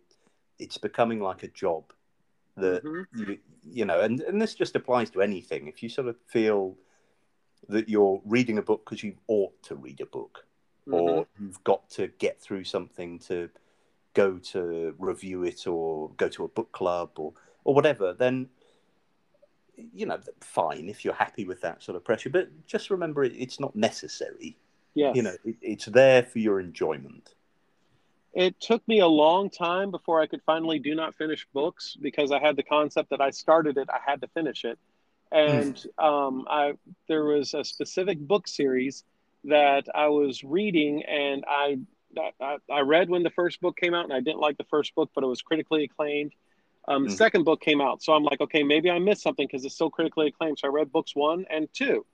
[0.59, 1.83] it's becoming like a job
[2.57, 3.19] that mm-hmm.
[3.19, 5.67] you, you know and, and this just applies to anything.
[5.67, 6.75] If you sort of feel
[7.69, 10.45] that you're reading a book because you ought to read a book
[10.87, 10.93] mm-hmm.
[10.93, 13.49] or you've got to get through something to
[14.13, 18.47] go to review it or go to a book club or or whatever then
[19.75, 22.29] you know fine if you're happy with that sort of pressure.
[22.29, 24.57] But just remember it, it's not necessary.
[24.93, 27.33] Yeah you know it, it's there for your enjoyment
[28.33, 32.31] it took me a long time before I could finally do not finish books because
[32.31, 34.79] I had the concept that I started it, I had to finish it.
[35.31, 36.03] And mm.
[36.03, 36.73] um, I
[37.07, 39.03] there was a specific book series
[39.45, 41.79] that I was reading, and I,
[42.39, 44.95] I, I read when the first book came out, and I didn't like the first
[44.95, 46.33] book, but it was critically acclaimed.
[46.87, 47.09] Um, mm.
[47.09, 49.77] The second book came out, so I'm like, okay, maybe I missed something because it's
[49.77, 50.59] so critically acclaimed.
[50.59, 52.05] So I read books one and two,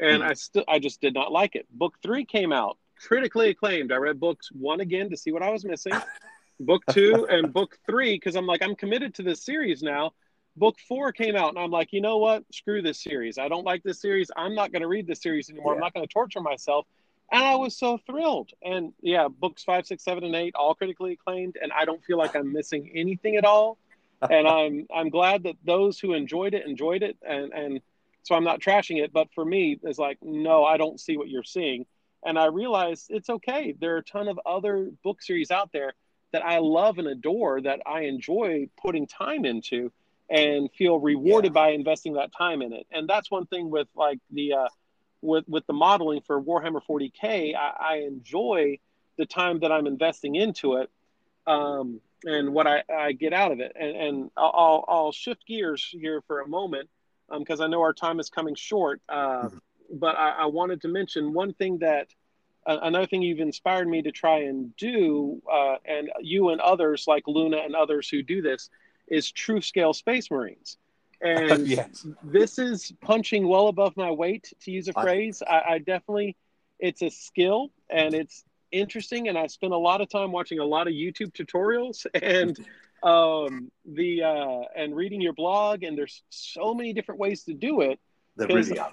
[0.00, 0.26] and mm.
[0.26, 1.66] I still I just did not like it.
[1.70, 3.92] Book three came out, critically acclaimed.
[3.92, 5.92] I read books one again to see what I was missing,
[6.60, 10.12] book two and book three because I'm like I'm committed to this series now.
[10.56, 12.44] Book four came out and I'm like, you know what?
[12.52, 13.38] Screw this series.
[13.38, 14.30] I don't like this series.
[14.36, 15.72] I'm not going to read this series anymore.
[15.72, 15.76] Yeah.
[15.76, 16.86] I'm not going to torture myself.
[17.32, 18.50] and I was so thrilled.
[18.62, 22.18] And yeah, books five, six, seven, and eight all critically acclaimed, and I don't feel
[22.18, 23.78] like I'm missing anything at all.
[24.30, 27.80] and I'm I'm glad that those who enjoyed it enjoyed it, and and
[28.22, 29.12] so I'm not trashing it.
[29.12, 31.86] But for me, it's like no, I don't see what you're seeing,
[32.24, 33.74] and I realized it's okay.
[33.78, 35.94] There are a ton of other book series out there
[36.32, 39.92] that I love and adore that I enjoy putting time into
[40.30, 41.62] and feel rewarded yeah.
[41.62, 42.86] by investing that time in it.
[42.90, 44.68] And that's one thing with like the uh,
[45.20, 47.54] with with the modeling for Warhammer 40k.
[47.54, 48.78] I, I enjoy
[49.18, 50.90] the time that I'm investing into it
[51.46, 53.72] um, and what I, I get out of it.
[53.78, 56.88] And, and I'll, I'll shift gears here for a moment
[57.30, 59.00] because um, I know our time is coming short.
[59.08, 59.56] Uh, mm-hmm.
[59.90, 62.08] But I, I, wanted to mention one thing that
[62.66, 67.04] uh, another thing you've inspired me to try and do, uh, and you and others
[67.06, 68.70] like Luna and others who do this,
[69.08, 70.78] is true scale Space Marines.
[71.24, 72.04] And yes.
[72.24, 75.40] this is punching well above my weight, to use a phrase.
[75.48, 76.36] I, I definitely,
[76.80, 79.28] it's a skill and it's interesting.
[79.28, 82.58] And I spent a lot of time watching a lot of YouTube tutorials and
[83.04, 85.84] um, the uh, and reading your blog.
[85.84, 88.00] And there's so many different ways to do it.
[88.36, 88.92] They're really are.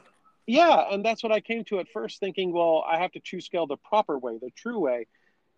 [0.49, 3.39] Yeah, and that's what I came to at first, thinking, well, I have to true
[3.39, 5.05] scale the proper way, the true way.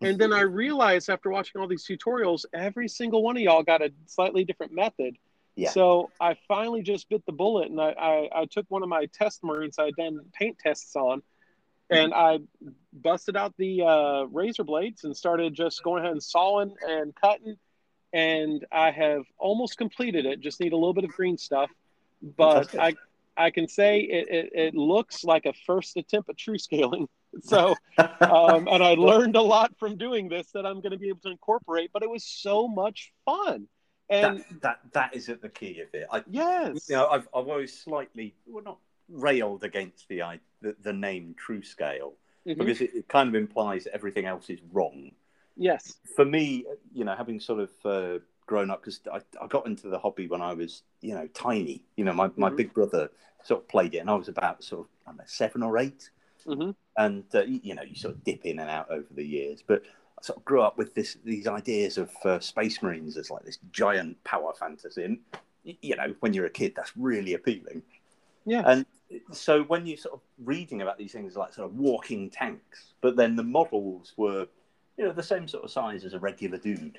[0.02, 3.80] And then I realized after watching all these tutorials, every single one of y'all got
[3.80, 5.16] a slightly different method.
[5.54, 5.70] Yeah.
[5.70, 9.06] So I finally just bit the bullet and I, I, I took one of my
[9.06, 11.22] test marines I had done paint tests on
[11.88, 12.40] and I
[12.92, 17.56] busted out the uh, razor blades and started just going ahead and sawing and cutting.
[18.12, 20.40] And I have almost completed it.
[20.40, 21.70] Just need a little bit of green stuff,
[22.36, 22.94] but I
[23.36, 27.08] I can say it, it, it looks like a first attempt at true scaling.
[27.44, 31.08] So, um, and I learned a lot from doing this that I'm going to be
[31.08, 31.88] able to incorporate.
[31.90, 33.68] But it was so much fun.
[34.10, 36.06] And that that, that is at the key of it.
[36.12, 38.78] I, yes, you know, I've I've always slightly well not
[39.08, 40.20] railed against the
[40.60, 42.12] the, the name True Scale
[42.46, 42.58] mm-hmm.
[42.58, 45.12] because it, it, kind of implies everything else is wrong.
[45.56, 45.94] Yes.
[46.16, 48.18] For me, you know, having sort of uh,
[48.52, 51.82] grown up, because I, I got into the hobby when I was, you know, tiny.
[51.96, 52.56] You know, my, my mm-hmm.
[52.56, 53.10] big brother
[53.42, 55.78] sort of played it, and I was about sort of I don't know, seven or
[55.78, 56.10] 8
[56.46, 56.70] mm-hmm.
[56.98, 59.82] And uh, you know, you sort of dip in and out over the years, but
[60.18, 63.44] I sort of grew up with this these ideas of uh, Space Marines as like
[63.44, 65.18] this giant power fantasy, and
[65.64, 67.82] you know, when you're a kid, that's really appealing.
[68.44, 68.62] Yeah.
[68.66, 68.86] And
[69.30, 73.16] so when you're sort of reading about these things like sort of walking tanks, but
[73.16, 74.46] then the models were,
[74.96, 76.98] you know, the same sort of size as a regular dude.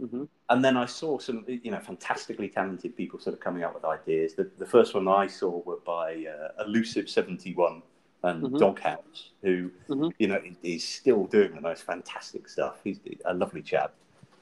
[0.00, 0.24] Mm-hmm.
[0.50, 3.84] And then I saw some, you know, fantastically talented people sort of coming up with
[3.84, 4.34] ideas.
[4.34, 7.82] The, the first one I saw were by uh, Elusive Seventy One
[8.22, 8.58] and mm-hmm.
[8.58, 10.08] Doghouse, who, mm-hmm.
[10.18, 12.76] you know, is still doing the most fantastic stuff.
[12.84, 13.92] He's a lovely chap,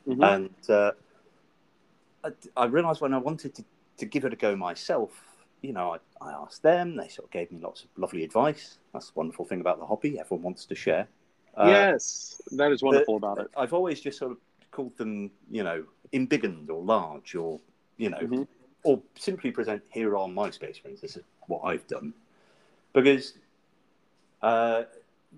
[0.07, 0.23] mm-hmm.
[0.23, 0.93] and uh,
[2.23, 3.65] I, I realised when I wanted to,
[3.99, 5.11] to give it a go myself,
[5.63, 6.97] you know, I, I asked them.
[6.97, 8.79] They sort of gave me lots of lovely advice.
[8.93, 10.19] That's the wonderful thing about the hobby.
[10.21, 11.09] Everyone wants to share.
[11.57, 13.49] Uh, yes, that is wonderful about it.
[13.57, 14.39] I've always just sort of
[14.77, 17.61] called them, you know, embiggened or large or,
[17.97, 18.43] you know, mm-hmm.
[18.85, 21.01] or simply present here on my Space Marines.
[21.01, 22.13] This is what I've done.
[22.93, 23.35] Because
[24.43, 24.85] uh,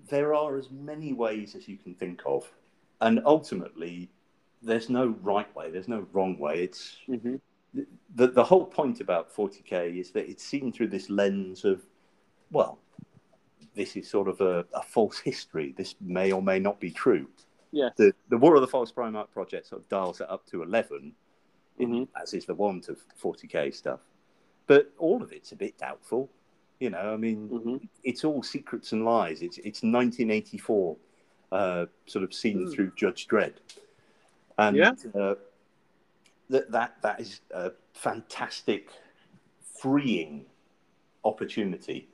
[0.09, 2.49] there are as many ways as you can think of.
[3.01, 4.09] And ultimately,
[4.61, 6.63] there's no right way, there's no wrong way.
[6.63, 7.35] It's mm-hmm
[7.73, 11.81] the, the whole point about 40k is that it's seen through this lens of,
[12.51, 12.79] well,
[13.75, 15.73] this is sort of a, a false history.
[15.77, 17.27] This may or may not be true.
[17.71, 17.89] Yeah.
[17.97, 21.13] The, the War of the False Primarch project sort of dials it up to 11,
[21.79, 22.03] mm-hmm.
[22.21, 23.99] as is the want of 40k stuff.
[24.67, 26.29] But all of it's a bit doubtful.
[26.79, 27.77] You know, I mean, mm-hmm.
[28.03, 29.41] it's all secrets and lies.
[29.41, 30.97] It's it's 1984,
[31.51, 32.73] uh, sort of seen mm.
[32.73, 33.55] through Judge Dredd,
[34.57, 34.93] and yeah.
[35.13, 35.35] uh,
[36.49, 38.91] that that that is a fantastic,
[39.81, 40.45] freeing
[41.25, 42.07] opportunity.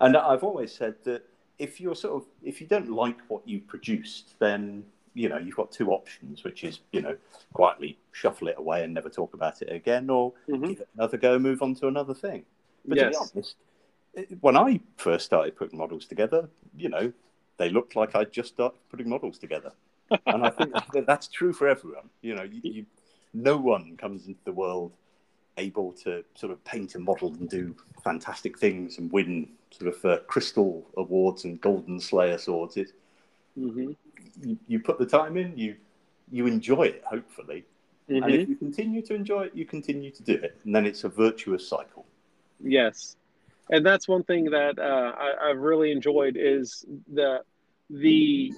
[0.00, 1.22] And I've always said that
[1.62, 4.84] if you're sort of if you don't like what you produced, then
[5.14, 7.16] you know you've got two options, which is you know
[7.52, 10.66] quietly shuffle it away and never talk about it again, or mm-hmm.
[10.66, 12.44] give it another go, move on to another thing.
[12.84, 13.04] But yes.
[13.04, 13.56] to be honest,
[14.40, 17.12] when I first started putting models together, you know,
[17.58, 19.72] they looked like I just started putting models together,
[20.26, 22.10] and I think that's true for everyone.
[22.22, 22.86] You know, you, you
[23.32, 24.92] no one comes into the world
[25.58, 30.04] able to sort of paint and model and do fantastic things and win sort of
[30.04, 32.76] uh, crystal awards and golden slayer swords.
[32.76, 32.92] It,
[33.58, 33.92] mm-hmm.
[34.42, 35.76] you, you, put the time in, you
[36.30, 37.64] you enjoy it, hopefully,
[38.08, 38.22] mm-hmm.
[38.22, 41.04] and if you continue to enjoy it, you continue to do it, and then it's
[41.04, 42.06] a virtuous cycle.
[42.62, 43.16] Yes,
[43.70, 47.42] and that's one thing that uh, I, I've really enjoyed is the
[47.90, 48.52] the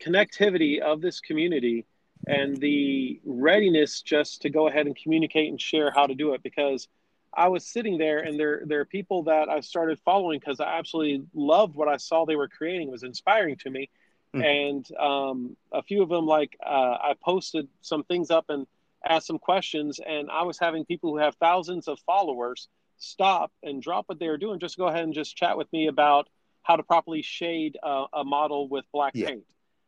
[0.00, 1.84] connectivity of this community
[2.26, 6.42] and the readiness just to go ahead and communicate and share how to do it
[6.42, 6.88] because
[7.34, 10.78] I was sitting there, and there there are people that I started following because I
[10.78, 12.88] absolutely loved what I saw they were creating.
[12.88, 13.88] It was inspiring to me,
[14.34, 14.42] mm-hmm.
[14.42, 18.66] and um, a few of them like uh, I posted some things up and
[19.08, 22.68] asked some questions, and I was having people who have thousands of followers
[22.98, 25.86] stop and drop what they were doing, just go ahead and just chat with me
[25.86, 26.28] about
[26.62, 29.28] how to properly shade a, a model with black yeah.
[29.28, 29.44] paint,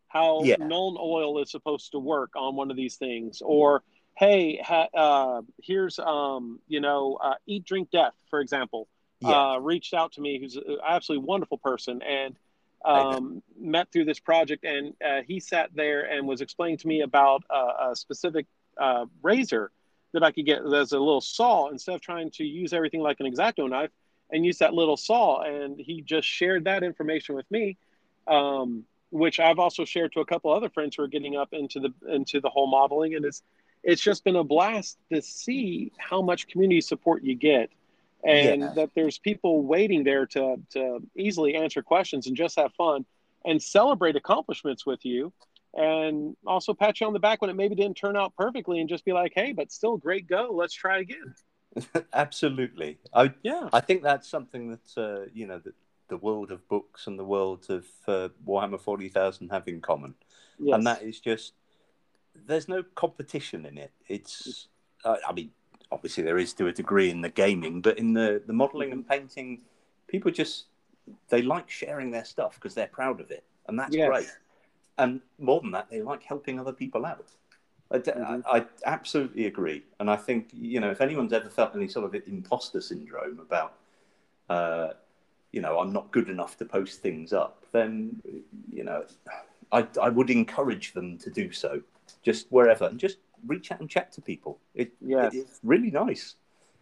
[0.08, 0.56] how yeah.
[0.56, 3.82] Nuln Oil is supposed to work on one of these things, or
[4.16, 8.88] hey, ha, uh, here's um, you know, uh, Eat Drink Death, for example,
[9.20, 9.52] yeah.
[9.52, 12.36] uh, reached out to me, who's an absolutely wonderful person, and
[12.84, 17.02] um, met through this project, and uh, he sat there and was explaining to me
[17.02, 18.46] about a specific
[18.78, 19.70] uh, razor
[20.12, 23.20] that I could get as a little saw instead of trying to use everything like
[23.20, 23.90] an X-Acto knife
[24.30, 25.42] and use that little saw.
[25.42, 27.76] And he just shared that information with me,
[28.26, 31.80] um, which I've also shared to a couple other friends who are getting up into
[31.80, 33.14] the into the whole modeling.
[33.14, 33.42] And it's
[33.82, 37.70] it's just been a blast to see how much community support you get,
[38.24, 38.72] and yeah.
[38.74, 43.04] that there's people waiting there to to easily answer questions and just have fun
[43.44, 45.32] and celebrate accomplishments with you
[45.74, 48.88] and also pat you on the back when it maybe didn't turn out perfectly and
[48.88, 50.50] just be like hey but still great go.
[50.52, 51.34] Let's try again.
[52.12, 52.98] Absolutely.
[53.12, 53.68] I yeah.
[53.72, 55.74] I think that's something that uh, you know that
[56.08, 60.14] the world of books and the world of uh, warhammer 40000 have in common.
[60.58, 60.76] Yes.
[60.76, 61.54] and that is just
[62.46, 64.68] there's no competition in it it's
[65.04, 65.50] uh, i mean
[65.90, 69.06] obviously there is to a degree in the gaming but in the the modeling and
[69.08, 69.60] painting
[70.06, 70.66] people just
[71.28, 74.08] they like sharing their stuff because they're proud of it and that's yes.
[74.08, 74.28] great
[74.98, 77.26] and more than that, they like helping other people out.
[77.90, 78.40] I, mm-hmm.
[78.46, 82.22] I, absolutely agree, and I think you know if anyone's ever felt any sort of
[82.26, 83.74] imposter syndrome about,
[84.48, 84.90] uh,
[85.50, 88.22] you know, I'm not good enough to post things up, then
[88.70, 89.04] you know,
[89.72, 91.82] I I would encourage them to do so,
[92.22, 94.58] just wherever, and just reach out and chat to people.
[94.74, 95.34] It, yes.
[95.34, 96.36] it's really nice.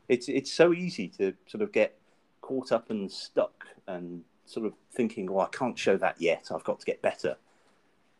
[0.08, 1.96] It's it's so easy to sort of get
[2.40, 6.48] caught up and stuck and sort of thinking, oh, I can't show that yet.
[6.52, 7.36] I've got to get better.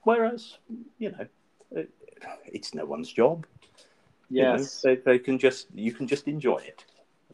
[0.03, 0.59] Whereas,
[0.99, 1.27] you know,
[1.73, 1.91] it,
[2.47, 3.47] it's no one's job.
[4.29, 6.85] Yes, you know, they, they, can just you can just enjoy it.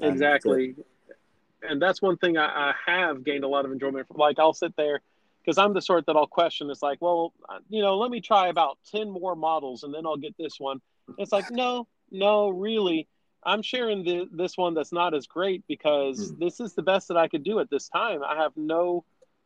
[0.00, 4.08] Exactly, and, uh, and that's one thing I, I, have gained a lot of enjoyment
[4.08, 4.16] from.
[4.16, 5.00] Like I'll sit there
[5.46, 6.70] because I'm the sort that I'll question.
[6.70, 7.32] It's like, well,
[7.68, 10.80] you know, let me try about ten more models and then I'll get this one.
[11.18, 13.08] It's like, no, no, really.
[13.44, 16.38] I'm sharing the, this one that's not as great because mm.
[16.40, 18.24] this is the best that I could do at this time.
[18.24, 19.04] I have no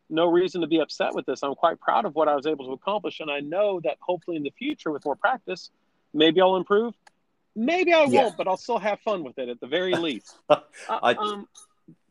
[0.09, 1.41] no reason to be upset with this.
[1.41, 4.35] I'm quite proud of what I was able to accomplish, and I know that hopefully
[4.35, 5.71] in the future, with more practice,
[6.13, 6.93] maybe I'll improve.
[7.55, 8.23] Maybe I yeah.
[8.23, 10.37] won't, but I'll still have fun with it at the very least.
[10.49, 10.57] uh,
[10.89, 11.47] I, um,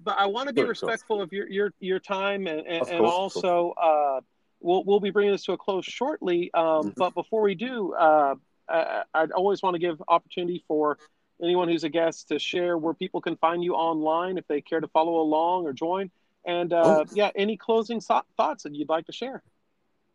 [0.03, 3.71] but I want to be respectful of your your your time, and, and, and also
[3.73, 4.21] uh,
[4.61, 6.51] we'll we'll be bringing this to a close shortly.
[6.55, 6.89] Um, mm-hmm.
[6.97, 8.35] But before we do, uh,
[8.69, 10.99] I, I'd always want to give opportunity for
[11.43, 14.81] anyone who's a guest to share where people can find you online if they care
[14.81, 16.11] to follow along or join.
[16.45, 17.05] And uh, oh.
[17.13, 19.43] yeah, any closing so- thoughts that you'd like to share?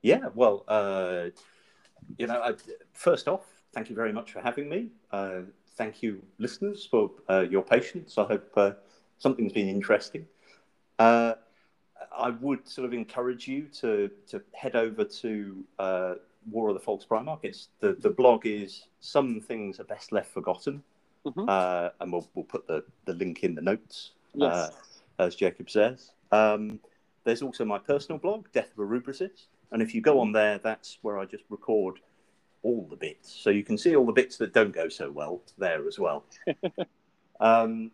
[0.02, 1.30] Yeah, well, uh,
[2.18, 2.54] you know, I,
[2.94, 4.90] first off, thank you very much for having me.
[5.12, 5.42] Uh,
[5.78, 8.18] thank you, listeners, for uh, your patience.
[8.18, 8.72] I hope uh,
[9.26, 10.28] something's been interesting.
[11.00, 11.34] Uh,
[12.16, 15.64] I would sort of encourage you to to head over to
[16.52, 17.40] War of the False Primarch.
[17.44, 20.84] It's the the blog is some things are best left forgotten,
[21.26, 21.50] mm-hmm.
[22.00, 24.12] and we'll we'll put the the link in the notes.
[24.36, 24.72] Yes.
[25.18, 26.12] as Jacob says.
[26.32, 26.80] Um,
[27.24, 29.48] there's also my personal blog, Death of a Rubricist.
[29.72, 32.00] And if you go on there, that's where I just record
[32.64, 33.32] all the bits.
[33.32, 36.26] So you can see all the bits that don't go so well there as well.
[37.40, 37.92] um,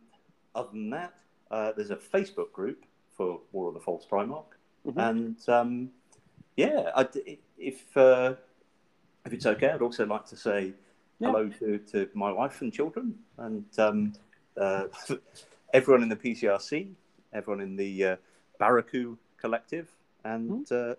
[0.56, 1.14] other than that,
[1.50, 2.86] uh, there's a Facebook group
[3.16, 4.46] for War of the False Primarch.
[4.88, 5.00] Mm-hmm.
[5.00, 5.90] And um,
[6.56, 7.08] yeah, I,
[7.58, 8.36] if, uh,
[9.26, 10.74] if it's okay, I'd also like to say
[11.20, 11.28] yeah.
[11.28, 14.14] hello to, to my wife and children and um,
[14.58, 14.86] uh,
[15.74, 16.90] everyone in the PCRC,
[17.34, 18.16] everyone in the uh,
[18.60, 19.90] Baraku Collective,
[20.24, 20.92] and mm.
[20.92, 20.96] uh,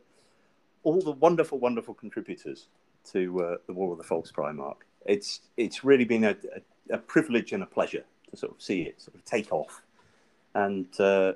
[0.83, 2.69] all the wonderful, wonderful contributors
[3.13, 4.77] to uh, the War of the False Primarch.
[5.07, 6.37] It's it's really been a,
[6.91, 9.83] a, a, privilege and a pleasure to sort of see it sort of take off,
[10.55, 11.33] and uh,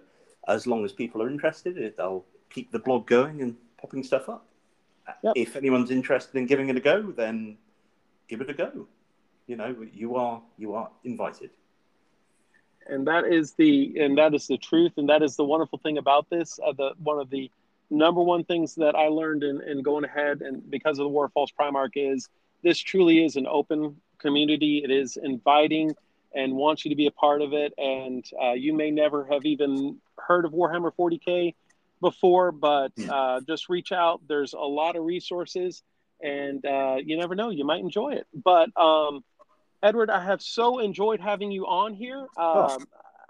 [0.49, 4.29] as long as people are interested, it, I'll keep the blog going and popping stuff
[4.29, 4.47] up.
[5.23, 5.35] Yep.
[5.37, 7.57] If anyone's interested in giving it a go, then
[8.29, 8.89] give it a go.
[9.47, 11.51] You know, you are you are invited
[12.89, 15.99] and that is the and that is the truth and that is the wonderful thing
[15.99, 17.51] about this uh, the one of the
[17.91, 21.27] number one things that i learned in, in going ahead and because of the war
[21.27, 22.29] of false primarch is
[22.63, 25.95] this truly is an open community it is inviting
[26.37, 29.45] and wants you to be a part of it and uh, you may never have
[29.45, 31.55] even heard of warhammer 40k
[32.01, 33.11] before but hmm.
[33.11, 35.83] uh, just reach out there's a lot of resources
[36.23, 39.25] and uh, you never know you might enjoy it but um,
[39.83, 42.21] Edward, I have so enjoyed having you on here.
[42.21, 42.79] Um, oh.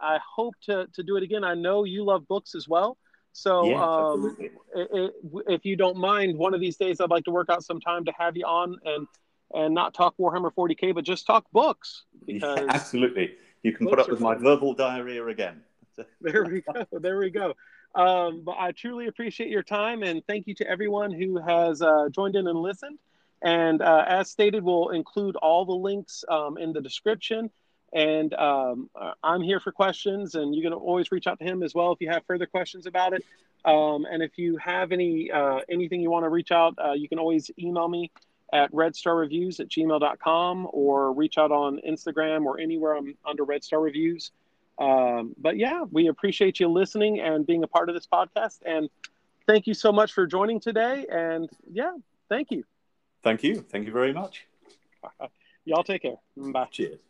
[0.01, 1.45] I hope to, to do it again.
[1.45, 2.97] I know you love books as well.
[3.33, 5.13] So yeah, um, it, it,
[5.49, 8.07] if you don't mind, one of these days I'd like to work out some time
[8.07, 9.07] to have you on and
[9.55, 12.05] and not talk Warhammer 40k, but just talk books.
[12.27, 13.35] Yeah, absolutely.
[13.63, 14.39] You can put up with fun.
[14.39, 15.63] my verbal diarrhea again.
[16.21, 16.87] there we go.
[16.93, 17.55] There we go.
[17.95, 22.09] Um, but I truly appreciate your time and thank you to everyone who has uh,
[22.11, 22.99] joined in and listened.
[23.43, 27.51] And uh, as stated, we'll include all the links um, in the description.
[27.93, 28.91] And um,
[29.23, 32.01] I'm here for questions, and you can always reach out to him as well if
[32.01, 33.25] you have further questions about it.
[33.65, 37.09] Um, and if you have any uh, anything you want to reach out, uh, you
[37.09, 38.11] can always email me
[38.53, 43.81] at redstarreviews at gmail.com or reach out on Instagram or anywhere I'm under Red Star
[43.81, 44.33] Reviews.
[44.79, 48.59] Um, but yeah, we appreciate you listening and being a part of this podcast.
[48.65, 48.89] And
[49.47, 51.07] thank you so much for joining today.
[51.11, 51.93] And yeah,
[52.29, 52.65] thank you.
[53.23, 53.57] Thank you.
[53.57, 54.47] Thank you very much.
[55.65, 56.17] Y'all take care.
[56.37, 56.69] Bye.
[56.71, 57.01] Cheers.